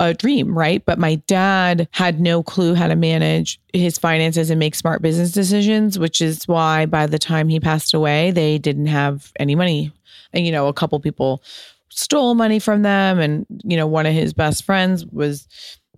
[0.00, 0.84] a dream, right?
[0.84, 5.30] But my dad had no clue how to manage his finances and make smart business
[5.30, 9.92] decisions, which is why by the time he passed away, they didn't have any money.
[10.32, 11.42] And, you know, a couple people
[11.90, 13.18] stole money from them.
[13.18, 15.46] And, you know, one of his best friends was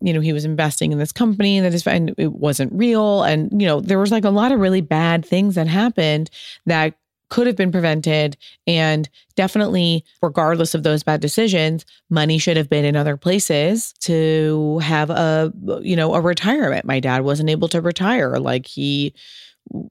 [0.03, 3.23] you know, he was investing in this company that is, and it wasn't real.
[3.23, 6.31] And, you know, there was like a lot of really bad things that happened
[6.67, 6.95] that
[7.29, 8.37] could have been prevented.
[8.67, 14.81] And definitely, regardless of those bad decisions, money should have been in other places to
[14.81, 16.85] have a, you know, a retirement.
[16.85, 18.38] My dad wasn't able to retire.
[18.38, 19.15] Like he,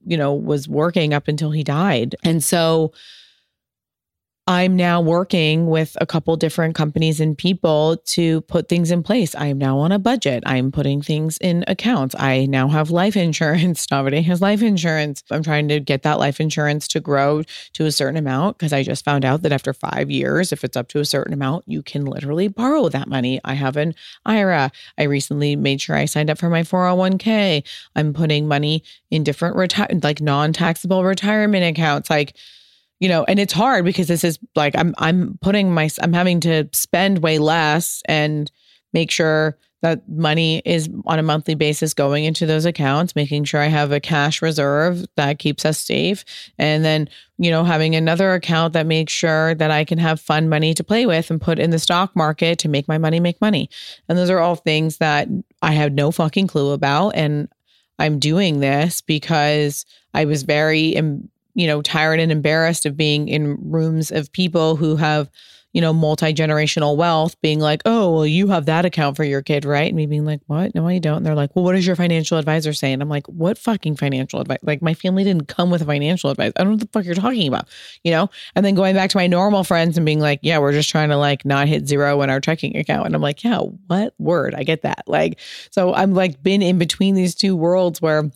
[0.06, 2.15] you know, was working up until he died.
[2.24, 2.93] And so,
[4.47, 9.36] I'm now working with a couple different companies and people to put things in place.
[9.36, 10.41] I am now on a budget.
[10.47, 12.15] I'm putting things in accounts.
[12.17, 13.89] I now have life insurance.
[13.91, 15.23] Nobody has life insurance.
[15.30, 18.82] I'm trying to get that life insurance to grow to a certain amount because I
[18.82, 21.84] just found out that after five years, if it's up to a certain amount, you
[21.84, 23.39] can literally borrow that money.
[23.45, 23.93] I have an
[24.25, 24.71] IRA.
[24.97, 27.63] I recently made sure I signed up for my 401k.
[27.95, 32.10] I'm putting money in different reti- like non-taxable retirement accounts.
[32.10, 32.36] Like
[33.02, 36.40] you know and it's hard because this is like i'm i'm putting my i'm having
[36.40, 38.50] to spend way less and
[38.94, 43.60] make sure that money is on a monthly basis going into those accounts making sure
[43.60, 46.24] i have a cash reserve that keeps us safe.
[46.58, 50.48] And then you know having another account that makes sure that i can have fun
[50.48, 53.42] money to play with and put in the stock market to make my money make
[53.42, 53.70] money.
[54.08, 55.28] And those are all things that
[55.64, 57.10] i have no fucking clue about.
[57.16, 57.50] And
[57.98, 60.96] i'm doing this because i was very
[61.54, 65.30] you know, tired and embarrassed of being in rooms of people who have,
[65.74, 69.42] you know, multi generational wealth being like, oh, well, you have that account for your
[69.42, 69.88] kid, right?
[69.88, 70.76] And me being like, what?
[70.76, 71.18] No, I don't.
[71.18, 72.92] And they're like, well, what does your financial advisor say?
[72.92, 74.58] And I'm like, what fucking financial advice?
[74.64, 76.52] Like, my family didn't come with a financial advice.
[76.58, 77.70] I don't know what the fuck you're talking about,
[78.04, 78.30] you know?
[78.54, 81.08] And then going back to my normal friends and being like, yeah, we're just trying
[81.08, 83.06] to like not hit zero in our checking account.
[83.06, 84.54] And I'm like, yeah, what word?
[84.54, 85.04] I get that.
[85.08, 88.30] Like, so I'm like been in between these two worlds where,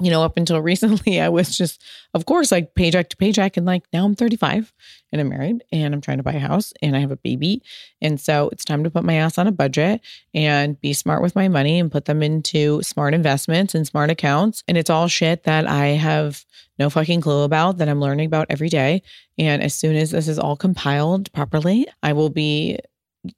[0.00, 1.82] you know, up until recently, I was just,
[2.14, 3.56] of course, like paycheck to paycheck.
[3.56, 4.72] And like now I'm 35
[5.12, 7.62] and I'm married and I'm trying to buy a house and I have a baby.
[8.00, 10.00] And so it's time to put my ass on a budget
[10.32, 14.62] and be smart with my money and put them into smart investments and smart accounts.
[14.66, 16.44] And it's all shit that I have
[16.78, 19.02] no fucking clue about that I'm learning about every day.
[19.38, 22.78] And as soon as this is all compiled properly, I will be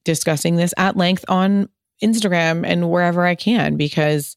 [0.04, 1.68] discussing this at length on
[2.02, 4.36] Instagram and wherever I can because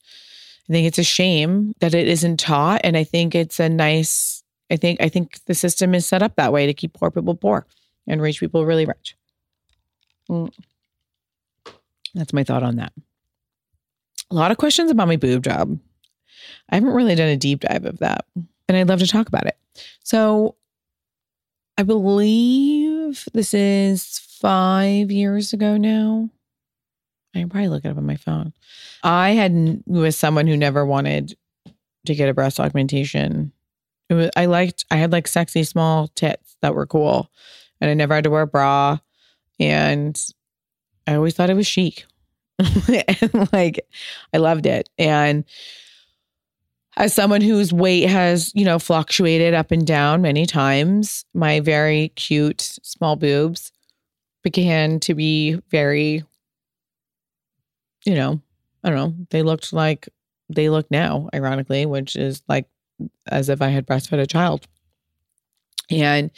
[0.70, 2.82] I think it's a shame that it isn't taught.
[2.84, 6.36] And I think it's a nice, I think, I think the system is set up
[6.36, 7.66] that way to keep poor people poor
[8.08, 9.16] and rich people really rich.
[10.30, 10.52] Mm.
[12.14, 12.94] That's my thought on that.
[14.32, 15.80] A lot of questions about my boob job.
[16.70, 18.26] I haven't really done a deep dive of that,
[18.68, 19.58] and I'd love to talk about it.
[20.04, 20.56] So,
[21.78, 26.30] I believe this is five years ago now.
[27.36, 28.54] I can probably look it up on my phone.
[29.04, 31.38] I had was someone who never wanted
[32.06, 33.52] to get a breast augmentation.
[34.10, 37.30] It was I liked I had like sexy small tits that were cool,
[37.80, 38.98] and I never had to wear a bra,
[39.60, 40.20] and
[41.06, 42.06] I always thought it was chic,
[42.60, 43.86] and like
[44.34, 44.90] I loved it.
[44.98, 45.46] And
[46.98, 52.10] as someone whose weight has you know fluctuated up and down many times, my very
[52.16, 53.72] cute small boobs
[54.42, 56.24] began to be very
[58.06, 58.42] you know,
[58.84, 60.10] I don't know, they looked like
[60.50, 62.66] they look now, ironically, which is like
[63.28, 64.68] as if I had breastfed a child.
[65.92, 66.32] And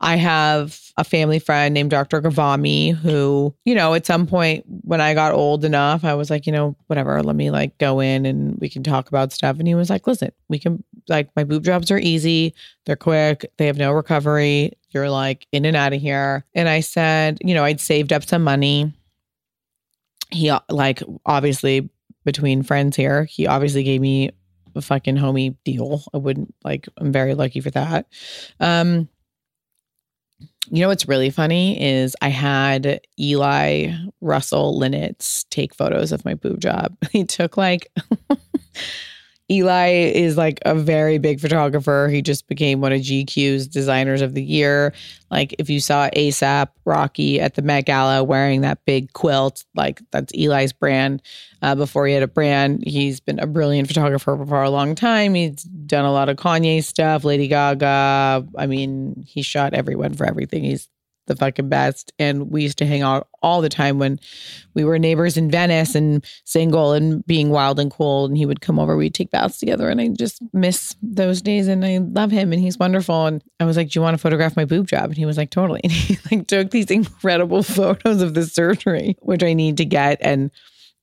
[0.00, 2.20] I have a family friend named Dr.
[2.20, 6.44] Ghavami who, you know, at some point when I got old enough, I was like,
[6.44, 9.58] you know, whatever, let me like go in and we can talk about stuff.
[9.58, 12.52] And he was like, listen, we can, like, my boob jobs are easy,
[12.84, 14.72] they're quick, they have no recovery.
[14.90, 16.44] You're like in and out of here.
[16.52, 18.92] And I said, you know, I'd saved up some money
[20.32, 21.90] he like obviously
[22.24, 24.30] between friends here, he obviously gave me
[24.74, 26.02] a fucking homie deal.
[26.14, 28.06] I wouldn't like I'm very lucky for that.
[28.60, 29.08] Um
[30.70, 36.34] you know what's really funny is I had Eli Russell Linnitz take photos of my
[36.34, 36.96] boob job.
[37.10, 37.92] He took like
[39.50, 42.08] Eli is like a very big photographer.
[42.10, 44.94] He just became one of GQ's designers of the year.
[45.30, 50.00] Like if you saw ASAP Rocky at the Met Gala wearing that big quilt, like
[50.10, 51.22] that's Eli's brand.
[51.60, 55.34] Uh, before he had a brand, he's been a brilliant photographer for a long time.
[55.34, 58.46] He's done a lot of Kanye stuff, Lady Gaga.
[58.56, 60.64] I mean, he shot everyone for everything.
[60.64, 60.88] He's
[61.26, 62.12] the fucking best.
[62.18, 64.18] And we used to hang out all the time when
[64.74, 68.26] we were neighbors in Venice and single and being wild and cool.
[68.26, 69.88] And he would come over, we'd take baths together.
[69.88, 71.68] And I just miss those days.
[71.68, 73.26] And I love him and he's wonderful.
[73.26, 75.04] And I was like, Do you want to photograph my boob job?
[75.04, 75.80] And he was like, Totally.
[75.84, 80.18] And he like took these incredible photos of the surgery, which I need to get.
[80.20, 80.50] And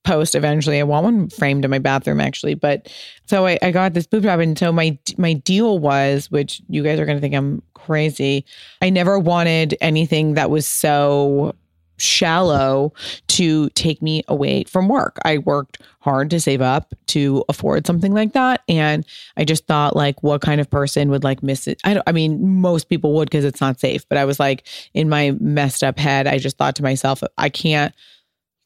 [0.04, 0.80] post eventually.
[0.80, 2.56] I want one framed in my bathroom actually.
[2.56, 2.92] But
[3.26, 4.40] so I, I got this boob job.
[4.40, 8.46] And so my my deal was, which you guys are gonna think I'm crazy.
[8.82, 11.56] I never wanted anything that was so
[11.98, 12.94] shallow
[13.28, 15.18] to take me away from work.
[15.26, 19.98] I worked hard to save up to afford something like that and I just thought
[19.98, 21.82] like what kind of person would like miss it.
[21.84, 24.66] I don't I mean most people would cuz it's not safe, but I was like
[24.94, 27.94] in my messed up head I just thought to myself I can't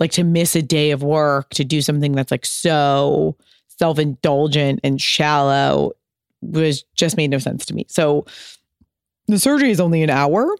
[0.03, 3.37] like to miss a day of work to do something that's like so
[3.79, 5.93] self-indulgent and shallow
[6.41, 7.85] was just made no sense to me.
[7.87, 8.25] So
[9.27, 10.57] the surgery is only an hour.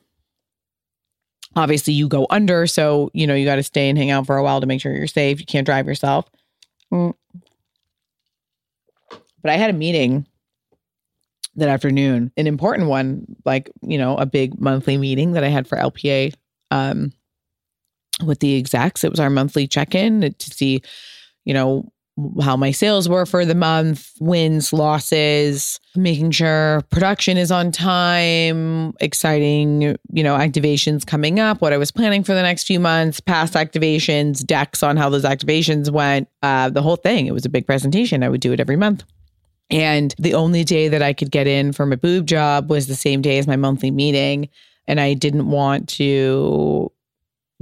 [1.58, 2.66] obviously you go under.
[2.68, 4.80] So, you know, you got to stay and hang out for a while to make
[4.80, 5.42] sure you're safe.
[5.42, 6.26] You can't drive yourself.
[6.90, 7.14] Mm.
[9.10, 10.26] But I had a meeting
[11.56, 15.68] that afternoon, an important one, like, you know, a big monthly meeting that I had
[15.68, 16.34] for LPA
[16.72, 17.12] um,
[18.26, 19.04] with the execs.
[19.04, 20.82] It was our monthly check in to see,
[21.46, 21.92] you know,
[22.42, 28.94] how my sales were for the month, wins, losses, making sure production is on time,
[29.00, 33.20] exciting, you know, activations coming up, what I was planning for the next few months,
[33.20, 37.26] past activations, decks on how those activations went, uh, the whole thing.
[37.26, 38.22] It was a big presentation.
[38.22, 39.04] I would do it every month.
[39.72, 42.96] And the only day that I could get in for my boob job was the
[42.96, 44.50] same day as my monthly meeting.
[44.86, 46.92] And I didn't want to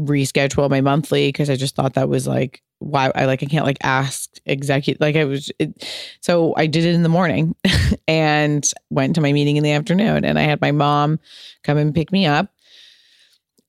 [0.05, 3.65] reschedule my monthly because I just thought that was like why I like I can't
[3.65, 5.87] like ask execute like I was it,
[6.19, 7.55] so I did it in the morning
[8.07, 11.19] and went to my meeting in the afternoon and I had my mom
[11.63, 12.51] come and pick me up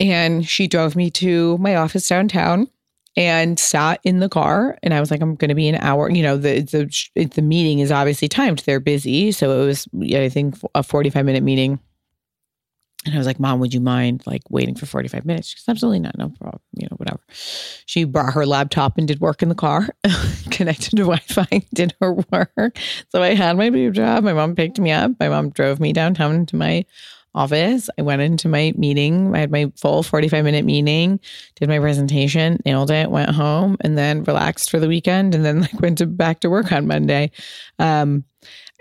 [0.01, 2.69] and she drove me to my office downtown
[3.15, 6.11] and sat in the car and I was like I'm going to be an hour
[6.11, 9.33] you know the the the meeting is obviously timed they're busy.
[9.33, 11.79] So it was I think a 45 minute meeting
[13.05, 15.49] and I was like, Mom, would you mind like waiting for 45 minutes?
[15.49, 16.17] She goes, Absolutely not.
[16.17, 16.61] No problem.
[16.75, 17.21] You know, whatever.
[17.87, 19.89] She brought her laptop and did work in the car,
[20.51, 22.79] connected to Wi Fi, did her work.
[23.09, 24.23] So I had my boob job.
[24.23, 25.13] My mom picked me up.
[25.19, 26.85] My mom drove me downtown to my
[27.35, 27.89] office.
[27.99, 29.35] I went into my meeting.
[29.35, 31.19] I had my full 45 minute meeting,
[31.57, 35.63] did my presentation, nailed it, went home, and then relaxed for the weekend and then
[35.63, 37.31] like went to back to work on Monday.
[37.79, 38.25] Um,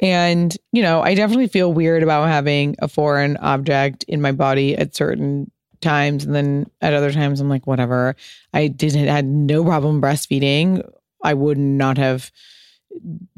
[0.01, 4.75] and, you know, I definitely feel weird about having a foreign object in my body
[4.75, 6.25] at certain times.
[6.25, 8.15] And then at other times, I'm like, whatever.
[8.53, 10.87] I didn't, had no problem breastfeeding.
[11.23, 12.31] I would not have,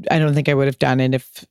[0.10, 1.46] I don't think I would have done it if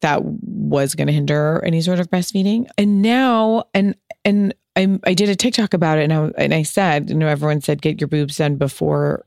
[0.00, 2.68] that was going to hinder any sort of breastfeeding.
[2.78, 6.62] And now, and, and, I, I did a TikTok about it and I, and I
[6.62, 9.24] said, you know, everyone said get your boobs done before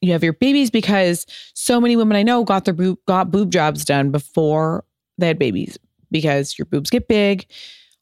[0.00, 3.50] you have your babies because so many women I know got their boob got boob
[3.50, 4.84] jobs done before
[5.18, 5.78] they had babies
[6.10, 7.46] because your boobs get big,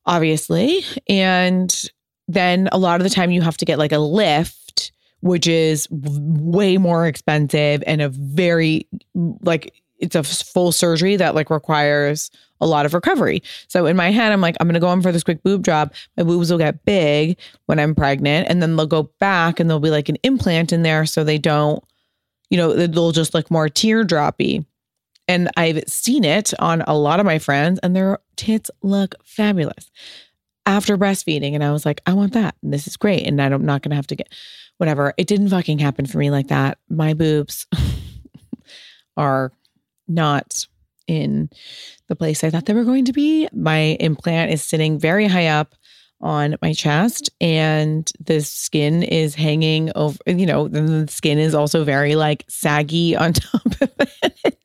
[0.06, 1.90] obviously, and
[2.28, 5.88] then a lot of the time you have to get like a lift, which is
[5.90, 12.30] way more expensive and a very like it's a full surgery that like requires
[12.64, 13.42] a lot of recovery.
[13.68, 15.64] So in my head, I'm like, I'm going to go in for this quick boob
[15.64, 15.92] job.
[16.16, 19.80] My boobs will get big when I'm pregnant, and then they'll go back and there'll
[19.80, 21.84] be like an implant in there so they don't,
[22.50, 24.64] you know, they'll just look more teardroppy.
[25.28, 29.90] And I've seen it on a lot of my friends, and their tits look fabulous
[30.66, 31.54] after breastfeeding.
[31.54, 32.56] And I was like, I want that.
[32.62, 33.26] And this is great.
[33.26, 34.32] And I'm not going to have to get
[34.78, 35.14] whatever.
[35.16, 36.78] It didn't fucking happen for me like that.
[36.88, 37.66] My boobs
[39.16, 39.52] are
[40.08, 40.66] not
[41.06, 41.50] in
[42.08, 43.48] the place I thought they were going to be.
[43.52, 45.74] My implant is sitting very high up
[46.24, 51.84] on my chest and the skin is hanging over you know the skin is also
[51.84, 54.58] very like saggy on top of it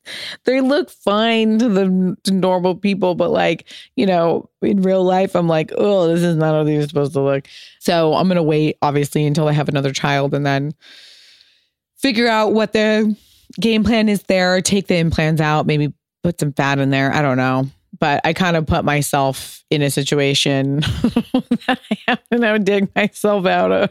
[0.45, 3.67] they look fine to the to normal people but like
[3.97, 7.13] you know in real life i'm like oh this is not how these are supposed
[7.13, 7.45] to look
[7.79, 10.71] so i'm gonna wait obviously until i have another child and then
[11.97, 13.13] figure out what the
[13.59, 15.91] game plan is there take the implants out maybe
[16.23, 17.13] put some fat in there.
[17.13, 17.65] I don't know.
[17.99, 20.79] But I kind of put myself in a situation
[21.67, 23.89] that I have to now dig myself out of.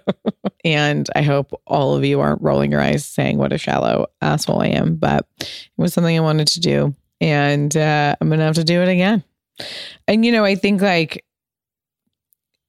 [0.64, 4.62] and I hope all of you aren't rolling your eyes saying what a shallow asshole
[4.62, 4.96] I am.
[4.96, 6.94] But it was something I wanted to do.
[7.20, 9.24] And uh, I'm going to have to do it again.
[10.06, 11.24] And, you know, I think like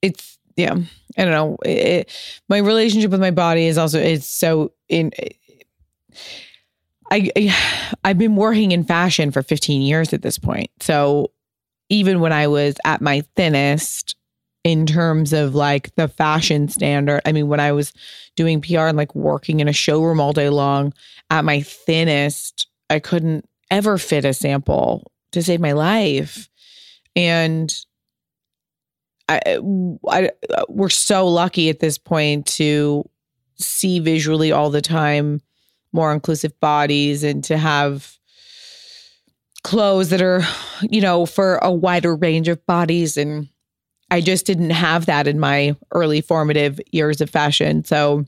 [0.02, 0.76] it's, yeah,
[1.18, 1.58] I don't know.
[1.64, 2.12] It,
[2.50, 5.12] my relationship with my body is also, it's so in,
[7.12, 7.56] I, I
[8.04, 10.70] I've been working in fashion for 15 years at this point.
[10.80, 11.32] So
[11.90, 14.16] even when I was at my thinnest
[14.64, 17.94] in terms of like the fashion standard, I mean when I was
[18.36, 20.94] doing PR and like working in a showroom all day long
[21.30, 26.50] at my thinnest, I couldn't ever fit a sample to save my life.
[27.16, 27.74] And
[29.28, 29.60] I,
[30.08, 30.30] I
[30.70, 33.08] we're so lucky at this point to
[33.58, 35.42] see visually all the time
[35.92, 38.18] more inclusive bodies and to have
[39.64, 40.42] clothes that are,
[40.82, 43.18] you know, for a wider range of bodies.
[43.18, 43.50] And
[44.12, 47.84] I just didn't have that in my early formative years of fashion.
[47.84, 48.26] So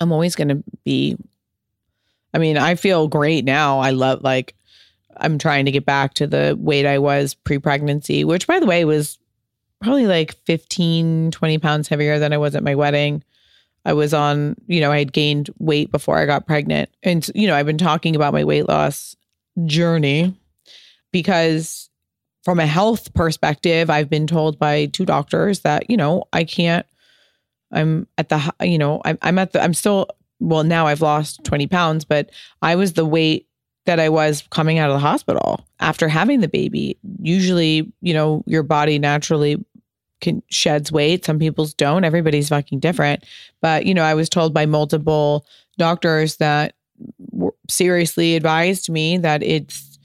[0.00, 1.16] I'm always going to be,
[2.34, 3.80] I mean, I feel great now.
[3.80, 4.54] I love, like,
[5.16, 8.66] I'm trying to get back to the weight I was pre pregnancy, which, by the
[8.66, 9.18] way, was
[9.80, 13.22] probably like 15, 20 pounds heavier than I was at my wedding.
[13.84, 16.90] I was on, you know, I had gained weight before I got pregnant.
[17.02, 19.16] And, you know, I've been talking about my weight loss
[19.64, 20.38] journey
[21.12, 21.88] because
[22.44, 26.86] from a health perspective, I've been told by two doctors that, you know, I can't
[27.72, 30.08] I'm at the, you know, I'm, I'm at the, I'm still,
[30.40, 32.30] well, now I've lost 20 pounds, but
[32.62, 33.46] I was the weight
[33.86, 36.98] that I was coming out of the hospital after having the baby.
[37.20, 39.64] Usually, you know, your body naturally
[40.20, 41.24] can sheds weight.
[41.24, 42.04] Some people's don't.
[42.04, 43.24] Everybody's fucking different.
[43.60, 45.46] But, you know, I was told by multiple
[45.78, 46.74] doctors that
[47.68, 49.98] seriously advised me that it's,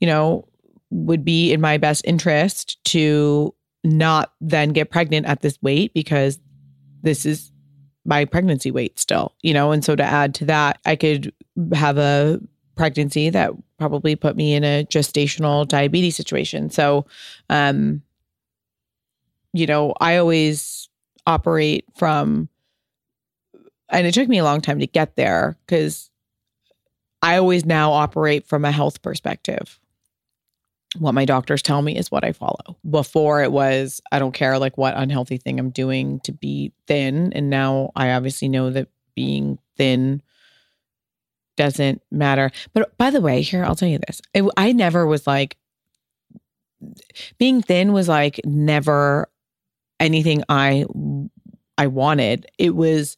[0.00, 0.46] you know,
[0.90, 3.54] would be in my best interest to
[3.84, 6.38] not then get pregnant at this weight because
[7.02, 7.50] this is
[8.04, 11.32] my pregnancy weight still, you know, and so to add to that, I could
[11.72, 12.40] have a
[12.74, 16.70] pregnancy that probably put me in a gestational diabetes situation.
[16.70, 17.06] So,
[17.48, 18.02] um,
[19.52, 20.88] you know, I always
[21.26, 22.48] operate from,
[23.88, 26.10] and it took me a long time to get there because
[27.20, 29.78] I always now operate from a health perspective.
[30.98, 32.76] What my doctors tell me is what I follow.
[32.88, 37.32] Before it was, I don't care like what unhealthy thing I'm doing to be thin.
[37.32, 40.22] And now I obviously know that being thin
[41.56, 42.50] doesn't matter.
[42.74, 44.20] But by the way, here, I'll tell you this.
[44.34, 45.56] It, I never was like,
[47.38, 49.28] being thin was like never
[50.02, 50.84] anything I
[51.78, 52.46] I wanted.
[52.58, 53.16] It was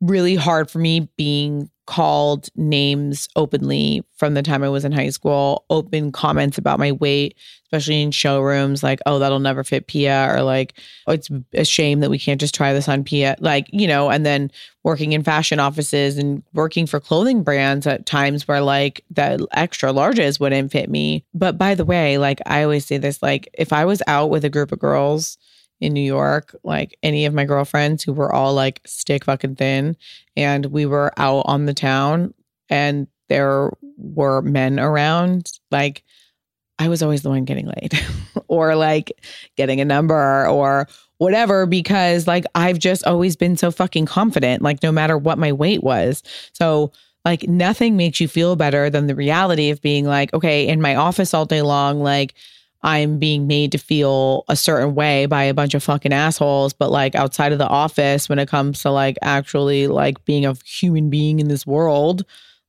[0.00, 5.10] really hard for me being called names openly from the time I was in high
[5.10, 10.34] school, open comments about my weight, especially in showrooms like, oh, that'll never fit Pia,
[10.34, 10.74] or like,
[11.06, 13.36] oh, it's a shame that we can't just try this on Pia.
[13.38, 14.50] Like, you know, and then
[14.82, 19.92] working in fashion offices and working for clothing brands at times where like the extra
[19.92, 21.24] larges wouldn't fit me.
[21.34, 24.44] But by the way, like I always say this, like if I was out with
[24.44, 25.38] a group of girls
[25.80, 29.96] in New York, like any of my girlfriends who were all like stick fucking thin,
[30.36, 32.34] and we were out on the town
[32.68, 36.02] and there were men around, like
[36.78, 37.92] I was always the one getting laid
[38.48, 39.12] or like
[39.56, 40.86] getting a number or
[41.18, 45.52] whatever because like I've just always been so fucking confident, like no matter what my
[45.52, 46.22] weight was.
[46.52, 46.92] So
[47.24, 50.94] like nothing makes you feel better than the reality of being like, okay, in my
[50.94, 52.34] office all day long, like
[52.82, 56.72] I'm being made to feel a certain way by a bunch of fucking assholes.
[56.72, 60.54] But like outside of the office, when it comes to like actually like being a
[60.64, 62.24] human being in this world,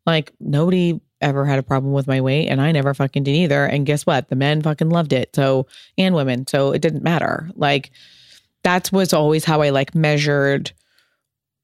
[0.05, 3.66] like nobody ever had a problem with my weight and I never fucking did either.
[3.66, 4.30] And guess what?
[4.30, 5.36] The men fucking loved it.
[5.36, 6.47] So, and women.
[6.47, 7.49] So it didn't matter.
[7.55, 7.91] Like
[8.64, 10.72] that's was always how I like measured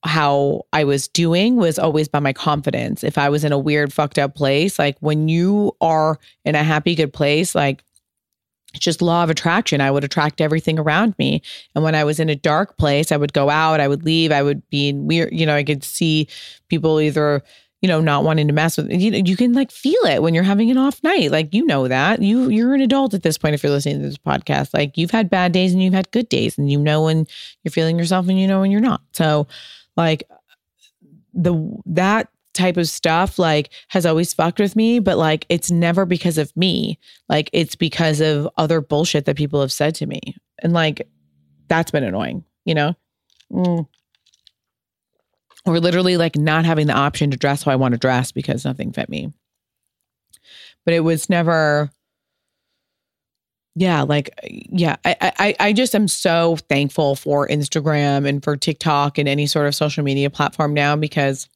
[0.06, 3.04] how I was doing was always by my confidence.
[3.04, 6.64] If I was in a weird fucked up place, like when you are in a
[6.64, 7.84] happy good place, like
[8.74, 9.82] it's just law of attraction.
[9.82, 11.41] I would attract everything around me.
[11.76, 14.32] And when I was in a dark place, I would go out, I would leave,
[14.32, 16.28] I would be in weird, you know, I could see
[16.69, 17.43] people either,
[17.82, 20.34] you know, not wanting to mess with you know, you can like feel it when
[20.34, 21.32] you're having an off night.
[21.32, 22.21] Like you know that.
[22.21, 24.74] You you're an adult at this point if you're listening to this podcast.
[24.74, 27.28] Like you've had bad days and you've had good days and you know when
[27.63, 29.01] you're feeling yourself and you know when you're not.
[29.13, 29.47] So
[29.97, 30.24] like
[31.34, 31.53] the
[31.86, 36.38] that type of stuff like has always fucked with me but like it's never because
[36.38, 36.99] of me.
[37.30, 40.22] Like it's because of other bullshit that people have said to me.
[40.62, 41.08] And like
[41.68, 42.95] that's been annoying you know?
[43.51, 43.88] Mm.
[45.66, 48.66] or literally like not having the option to dress how i want to dress because
[48.66, 49.32] nothing fit me.
[50.86, 51.91] But it was never
[53.76, 59.18] yeah like yeah I, I i just am so thankful for instagram and for tiktok
[59.18, 61.47] and any sort of social media platform now because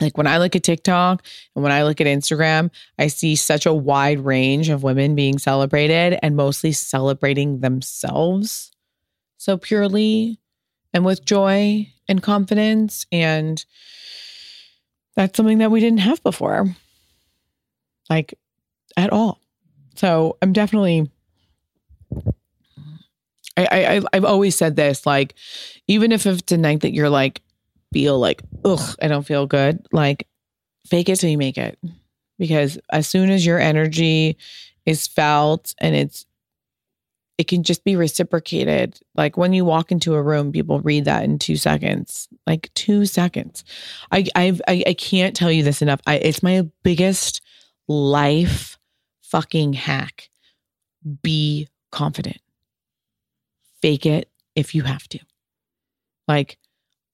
[0.00, 1.24] like when I look at TikTok
[1.54, 5.38] and when I look at Instagram, I see such a wide range of women being
[5.38, 8.70] celebrated and mostly celebrating themselves
[9.36, 10.38] so purely
[10.92, 13.06] and with joy and confidence.
[13.12, 13.64] And
[15.16, 16.74] that's something that we didn't have before,
[18.08, 18.34] like
[18.96, 19.40] at all.
[19.96, 21.10] So I'm definitely.
[23.56, 25.34] I, I I've always said this like
[25.86, 27.42] even if it's a night that you're like
[27.92, 29.86] feel like, ugh, I don't feel good.
[29.92, 30.26] Like,
[30.86, 31.78] fake it till you make it.
[32.38, 34.38] Because as soon as your energy
[34.86, 36.24] is felt and it's,
[37.36, 38.98] it can just be reciprocated.
[39.14, 43.06] Like when you walk into a room, people read that in two seconds, like two
[43.06, 43.64] seconds.
[44.10, 46.00] I, I've, I, I can't tell you this enough.
[46.06, 47.42] I, it's my biggest
[47.88, 48.78] life
[49.22, 50.28] fucking hack.
[51.22, 52.40] Be confident.
[53.80, 55.18] Fake it if you have to.
[56.28, 56.58] Like,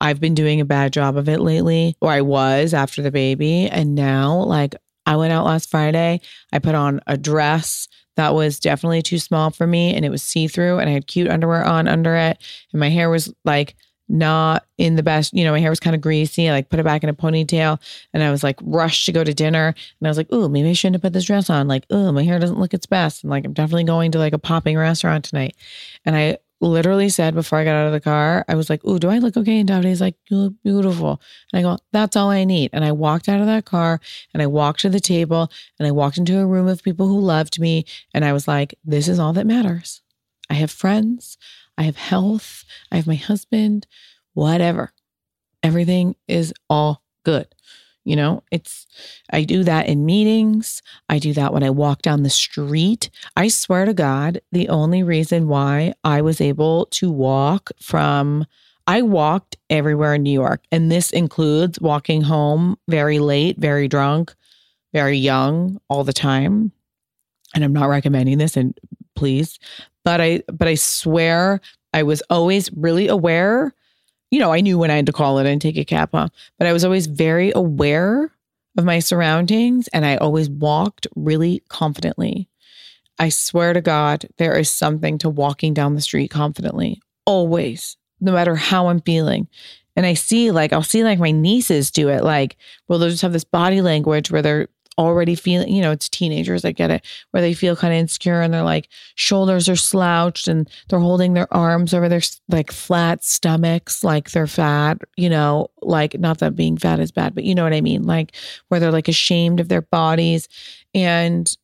[0.01, 3.69] I've been doing a bad job of it lately, or I was after the baby.
[3.69, 4.75] And now, like,
[5.07, 6.21] I went out last Friday.
[6.53, 10.23] I put on a dress that was definitely too small for me and it was
[10.23, 12.39] see through, and I had cute underwear on under it.
[12.73, 13.77] And my hair was like
[14.09, 16.49] not in the best, you know, my hair was kind of greasy.
[16.49, 17.81] I like put it back in a ponytail
[18.15, 19.75] and I was like rushed to go to dinner.
[20.01, 21.67] And I was like, oh, maybe I shouldn't have put this dress on.
[21.67, 23.25] Like, oh, my hair doesn't look its best.
[23.25, 25.57] And like, I'm definitely going to like a popping restaurant tonight.
[26.05, 28.99] And I literally said before I got out of the car, I was like, Ooh,
[28.99, 29.59] do I look okay?
[29.59, 31.21] And Davide's like, You look beautiful.
[31.53, 32.71] And I go, That's all I need.
[32.73, 34.01] And I walked out of that car
[34.33, 37.21] and I walked to the table and I walked into a room of people who
[37.21, 37.85] loved me.
[38.15, 40.03] And I was like, This is all that matters.
[40.49, 41.39] I have friends,
[41.77, 43.87] I have health, I have my husband,
[44.35, 44.93] whatever.
[45.63, 47.49] Everything is all good.
[48.07, 48.87] You know, it's,
[49.33, 50.81] I do that in meetings.
[51.09, 53.11] I do that when I walk down the street.
[53.35, 58.47] I swear to God, the only reason why I was able to walk from,
[58.87, 64.37] I walked everywhere in New York, and this includes walking home very late, very drunk,
[64.93, 66.71] very young all the time.
[67.57, 68.79] And I'm not recommending this, and
[69.17, 69.59] please,
[70.05, 71.61] but I, but I swear
[71.93, 73.75] I was always really aware
[74.31, 76.31] you know, I knew when I had to call it and take a cab home,
[76.59, 78.33] but I was always very aware
[78.77, 82.49] of my surroundings and I always walked really confidently.
[83.19, 88.33] I swear to God, there is something to walking down the street confidently, always, no
[88.33, 89.49] matter how I'm feeling.
[89.95, 92.23] And I see, like, I'll see, like, my nieces do it.
[92.23, 94.69] Like, well, they'll just have this body language where they're
[94.99, 98.41] already feeling, you know, it's teenagers, I get it, where they feel kind of insecure
[98.41, 103.23] and their like shoulders are slouched and they're holding their arms over their like flat
[103.23, 107.55] stomachs, like they're fat, you know, like not that being fat is bad, but you
[107.55, 108.05] know what I mean?
[108.05, 108.35] Like
[108.69, 110.49] where they're like ashamed of their bodies.
[110.95, 111.55] And,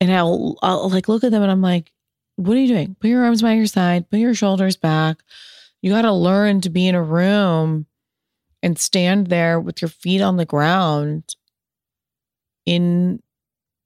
[0.00, 1.92] and I'll, I'll like look at them and I'm like,
[2.36, 2.96] what are you doing?
[3.00, 5.18] Put your arms by your side, put your shoulders back.
[5.80, 7.86] You got to learn to be in a room
[8.62, 11.34] and stand there with your feet on the ground
[12.66, 13.22] in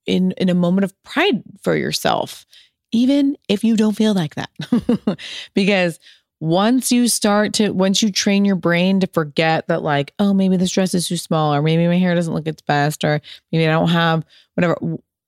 [0.07, 2.47] in in a moment of pride for yourself
[2.93, 4.51] even if you don't feel like that.
[5.55, 5.99] Because
[6.41, 10.59] once you start to once you train your brain to forget that like oh maybe
[10.59, 13.67] this dress is too small or maybe my hair doesn't look its best or maybe
[13.67, 14.23] i don't have
[14.53, 14.77] whatever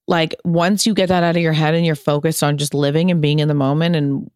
[0.07, 3.11] like once you get that out of your head and you're focused on just living
[3.11, 4.31] and being in the moment and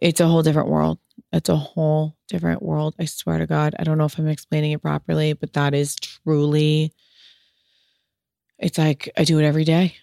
[0.00, 1.00] it's a whole different world.
[1.32, 3.74] It's a whole different world i swear to god.
[3.76, 6.92] I don't know if i'm explaining it properly but that is truly
[8.60, 9.96] it's like I do it every day.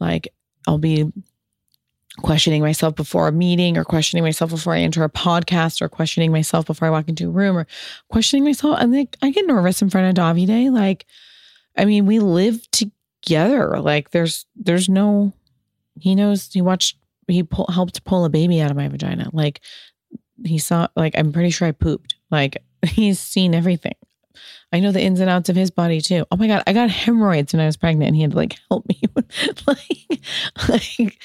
[0.00, 0.28] Like
[0.66, 1.12] I'll be
[2.18, 6.30] questioning myself before a meeting or questioning myself before I enter a podcast or questioning
[6.30, 7.66] myself before I walk into a room or
[8.08, 8.78] questioning myself.
[8.80, 10.70] And like I get nervous in front of Davide.
[10.70, 11.06] Like,
[11.76, 13.80] I mean, we live together.
[13.80, 15.32] Like there's there's no
[15.98, 19.30] he knows he watched he pull, helped pull a baby out of my vagina.
[19.32, 19.60] Like
[20.44, 22.14] he saw like I'm pretty sure I pooped.
[22.30, 23.94] Like he's seen everything.
[24.72, 26.24] I know the ins and outs of his body too.
[26.30, 28.58] Oh my God, I got hemorrhoids when I was pregnant and he had to like
[28.70, 29.00] help me.
[29.66, 30.28] like,
[30.68, 31.18] like,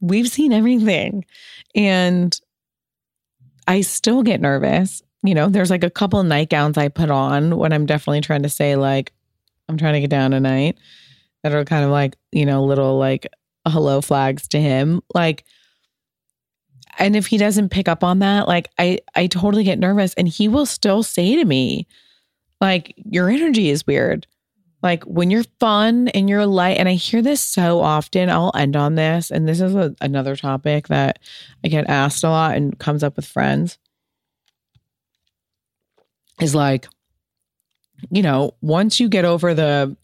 [0.00, 1.24] we've seen everything.
[1.74, 2.38] And
[3.66, 5.02] I still get nervous.
[5.22, 8.48] You know, there's like a couple nightgowns I put on when I'm definitely trying to
[8.48, 9.12] say, like,
[9.68, 10.78] I'm trying to get down tonight
[11.42, 13.26] that are kind of like, you know, little like
[13.66, 15.02] hello flags to him.
[15.14, 15.44] Like,
[16.98, 20.28] and if he doesn't pick up on that, like I I totally get nervous and
[20.28, 21.86] he will still say to me,
[22.62, 24.26] like your energy is weird.
[24.82, 28.76] Like when you're fun and you're light, and I hear this so often, I'll end
[28.76, 29.30] on this.
[29.30, 31.18] And this is a, another topic that
[31.64, 33.78] I get asked a lot and comes up with friends
[36.40, 36.86] is like,
[38.10, 39.96] you know, once you get over the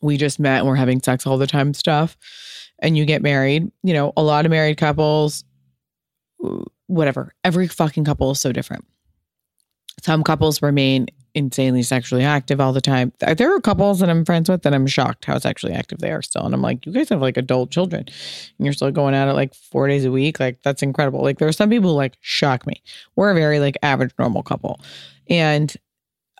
[0.00, 2.16] we just met and we're having sex all the time stuff
[2.78, 5.44] and you get married, you know, a lot of married couples,
[6.86, 8.84] whatever, every fucking couple is so different.
[10.02, 13.12] Some couples remain insanely sexually active all the time.
[13.18, 16.22] There are couples that I'm friends with that I'm shocked how sexually active they are
[16.22, 16.44] still.
[16.44, 19.32] And I'm like, you guys have like adult children and you're still going at it
[19.32, 20.38] like four days a week.
[20.38, 21.22] Like, that's incredible.
[21.22, 22.82] Like, there are some people who like shock me.
[23.16, 24.80] We're a very like average, normal couple.
[25.28, 25.74] And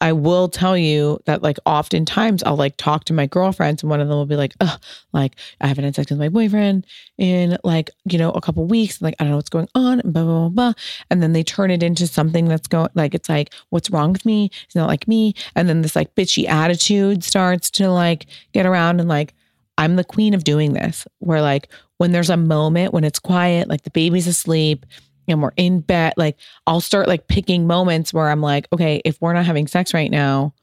[0.04, 4.02] I will tell you that like oftentimes I'll like talk to my girlfriends and one
[4.02, 4.76] of them will be like, oh,
[5.14, 6.86] like I haven't had sex with my boyfriend
[7.16, 8.98] in like, you know, a couple weeks.
[8.98, 10.72] and Like, I don't know what's going on, and blah, blah, blah, blah.
[11.10, 14.26] And then they turn it into something that's going like it's like, what's wrong with
[14.26, 14.50] me?
[14.66, 15.32] It's not like me.
[15.56, 19.32] And then this like bitchy attitude starts to like get around and like,
[19.78, 21.06] I'm the queen of doing this.
[21.20, 24.84] Where like when there's a moment when it's quiet, like the baby's asleep,
[25.28, 29.20] and we're in bed, like I'll start like picking moments where I'm like, okay, if
[29.20, 30.54] we're not having sex right now,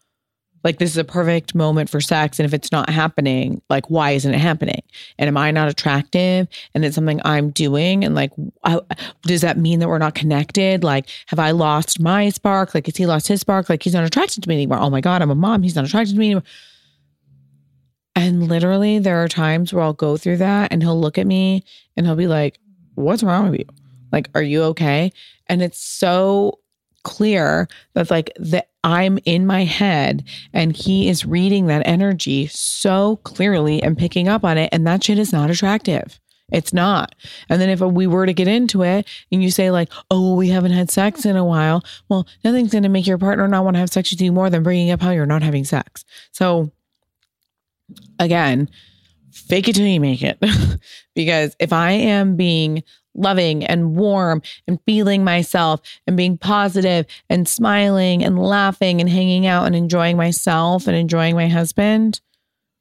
[0.63, 2.39] like this is a perfect moment for sex.
[2.39, 4.81] And if it's not happening, like why isn't it happening?
[5.17, 6.47] And am I not attractive?
[6.73, 8.03] And it's something I'm doing.
[8.03, 8.31] And like,
[8.63, 8.79] I,
[9.23, 10.83] does that mean that we're not connected?
[10.83, 12.75] Like, have I lost my spark?
[12.75, 13.69] Like, has he lost his spark?
[13.69, 14.79] Like, he's not attracted to me anymore.
[14.79, 15.63] Oh my God, I'm a mom.
[15.63, 16.43] He's not attracted to me anymore.
[18.15, 21.63] And literally, there are times where I'll go through that and he'll look at me
[21.95, 22.57] and he'll be like,
[22.95, 23.65] What's wrong with you?
[24.11, 25.11] Like, are you okay?
[25.47, 26.59] And it's so
[27.03, 33.17] clear that like that I'm in my head and he is reading that energy so
[33.17, 34.69] clearly and picking up on it.
[34.71, 36.19] And that shit is not attractive.
[36.51, 37.15] It's not.
[37.49, 40.49] And then if we were to get into it and you say, like, oh, we
[40.49, 43.75] haven't had sex in a while, well, nothing's going to make your partner not want
[43.75, 46.03] to have sex with you more than bringing up how you're not having sex.
[46.31, 46.71] So,
[48.19, 48.69] again,
[49.31, 50.39] fake it till you make it.
[51.15, 52.83] because if I am being
[53.15, 59.45] loving and warm and feeling myself and being positive and smiling and laughing and hanging
[59.45, 62.21] out and enjoying myself and enjoying my husband,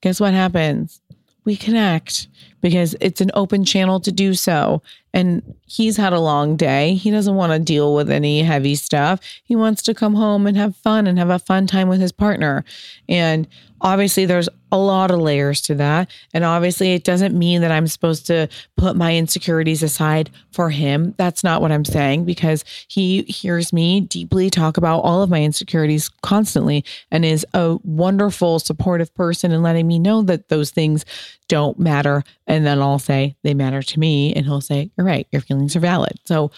[0.03, 1.01] guess what happens?
[1.45, 2.29] We connect
[2.61, 4.83] because it's an open channel to do so.
[5.13, 6.95] And he's had a long day.
[6.95, 9.21] He doesn't want to deal with any heavy stuff.
[9.45, 12.13] He wants to come home and have fun and have a fun time with his
[12.13, 12.65] partner.
[13.09, 13.49] And
[13.81, 16.11] obviously, there's a lot of layers to that.
[16.33, 21.15] And obviously, it doesn't mean that I'm supposed to put my insecurities aside for him.
[21.19, 25.43] That's not what I'm saying because he hears me deeply talk about all of my
[25.43, 31.05] insecurities constantly and is a wonderful, supportive person and letting me know that those things
[31.49, 34.33] don't matter and then I'll say, they matter to me.
[34.35, 36.19] And he'll say, you're right, your feelings are valid.
[36.27, 36.51] So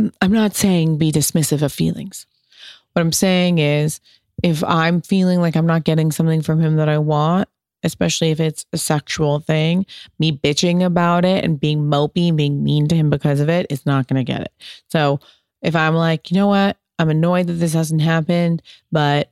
[0.00, 2.26] mm, I'm not saying be dismissive of feelings.
[2.92, 4.00] What I'm saying is,
[4.42, 7.48] if I'm feeling like I'm not getting something from him that I want,
[7.82, 9.86] especially if it's a sexual thing,
[10.20, 13.66] me bitching about it and being mopey and being mean to him because of it
[13.70, 14.52] is not going to get it.
[14.88, 15.18] So
[15.62, 18.62] if I'm like, you know what, I'm annoyed that this hasn't happened,
[18.92, 19.30] but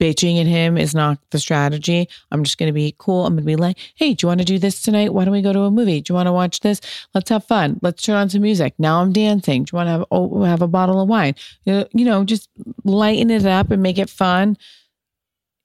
[0.00, 2.08] bitching at him is not the strategy.
[2.30, 3.26] I'm just going to be cool.
[3.26, 5.12] I'm going to be like, hey, do you want to do this tonight?
[5.12, 6.00] Why don't we go to a movie?
[6.00, 6.80] Do you want to watch this?
[7.14, 7.78] Let's have fun.
[7.82, 8.74] Let's turn on some music.
[8.78, 9.64] Now I'm dancing.
[9.64, 11.34] Do you want to have oh, have a bottle of wine?
[11.64, 12.48] You know, just
[12.84, 14.56] lighten it up and make it fun.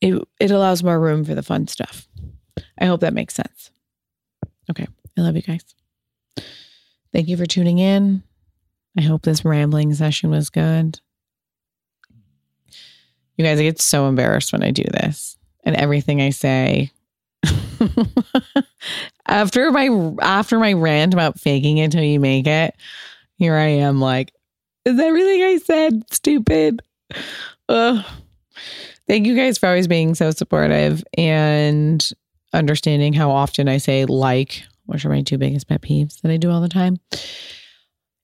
[0.02, 2.08] It it allows more room for the fun stuff.
[2.80, 3.72] I hope that makes sense.
[4.70, 4.88] Okay,
[5.18, 5.64] I love you guys.
[7.14, 8.24] Thank you for tuning in.
[8.98, 11.00] I hope this rambling session was good.
[13.42, 16.92] You guys, I get so embarrassed when I do this and everything I say.
[19.26, 22.76] after my after my rant about faking it you make it,
[23.38, 24.32] here I am like,
[24.86, 26.84] is everything I said stupid?
[27.68, 28.06] Ugh.
[29.08, 32.08] Thank you guys for always being so supportive and
[32.54, 36.38] understanding how often I say like, which are my two biggest pet peeves that I
[36.38, 37.00] do all the time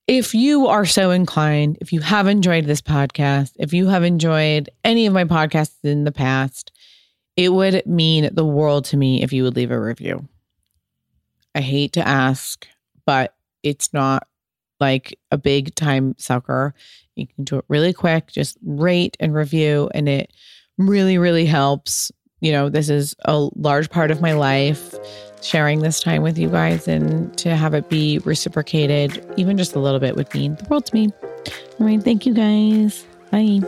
[0.08, 4.70] if you are so inclined, if you have enjoyed this podcast, if you have enjoyed
[4.86, 6.72] any of my podcasts in the past,
[7.36, 10.28] it would mean the world to me if you would leave a review.
[11.54, 12.66] I hate to ask,
[13.06, 14.28] but it's not
[14.80, 16.74] like a big time sucker.
[17.16, 20.32] You can do it really quick, just rate and review, and it
[20.78, 22.12] really, really helps.
[22.40, 24.96] You know, this is a large part of my life
[25.42, 29.80] sharing this time with you guys and to have it be reciprocated, even just a
[29.80, 31.10] little bit, would mean the world to me.
[31.80, 32.02] All right.
[32.02, 33.06] Thank you guys.
[33.32, 33.62] Bye.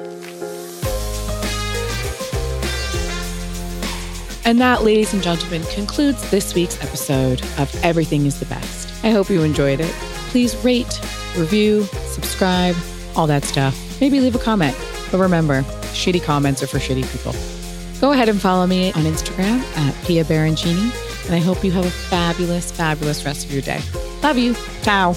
[4.46, 9.04] And that, ladies and gentlemen, concludes this week's episode of Everything is the Best.
[9.04, 9.92] I hope you enjoyed it.
[10.30, 11.00] Please rate,
[11.38, 12.76] review, subscribe,
[13.16, 13.78] all that stuff.
[14.02, 14.76] Maybe leave a comment.
[15.12, 15.62] But remember,
[15.94, 17.59] shitty comments are for shitty people.
[18.00, 21.86] Go ahead and follow me on Instagram at Pia Baroncini and I hope you have
[21.86, 23.82] a fabulous, fabulous rest of your day.
[24.24, 24.56] Love you.
[24.82, 25.14] Ciao.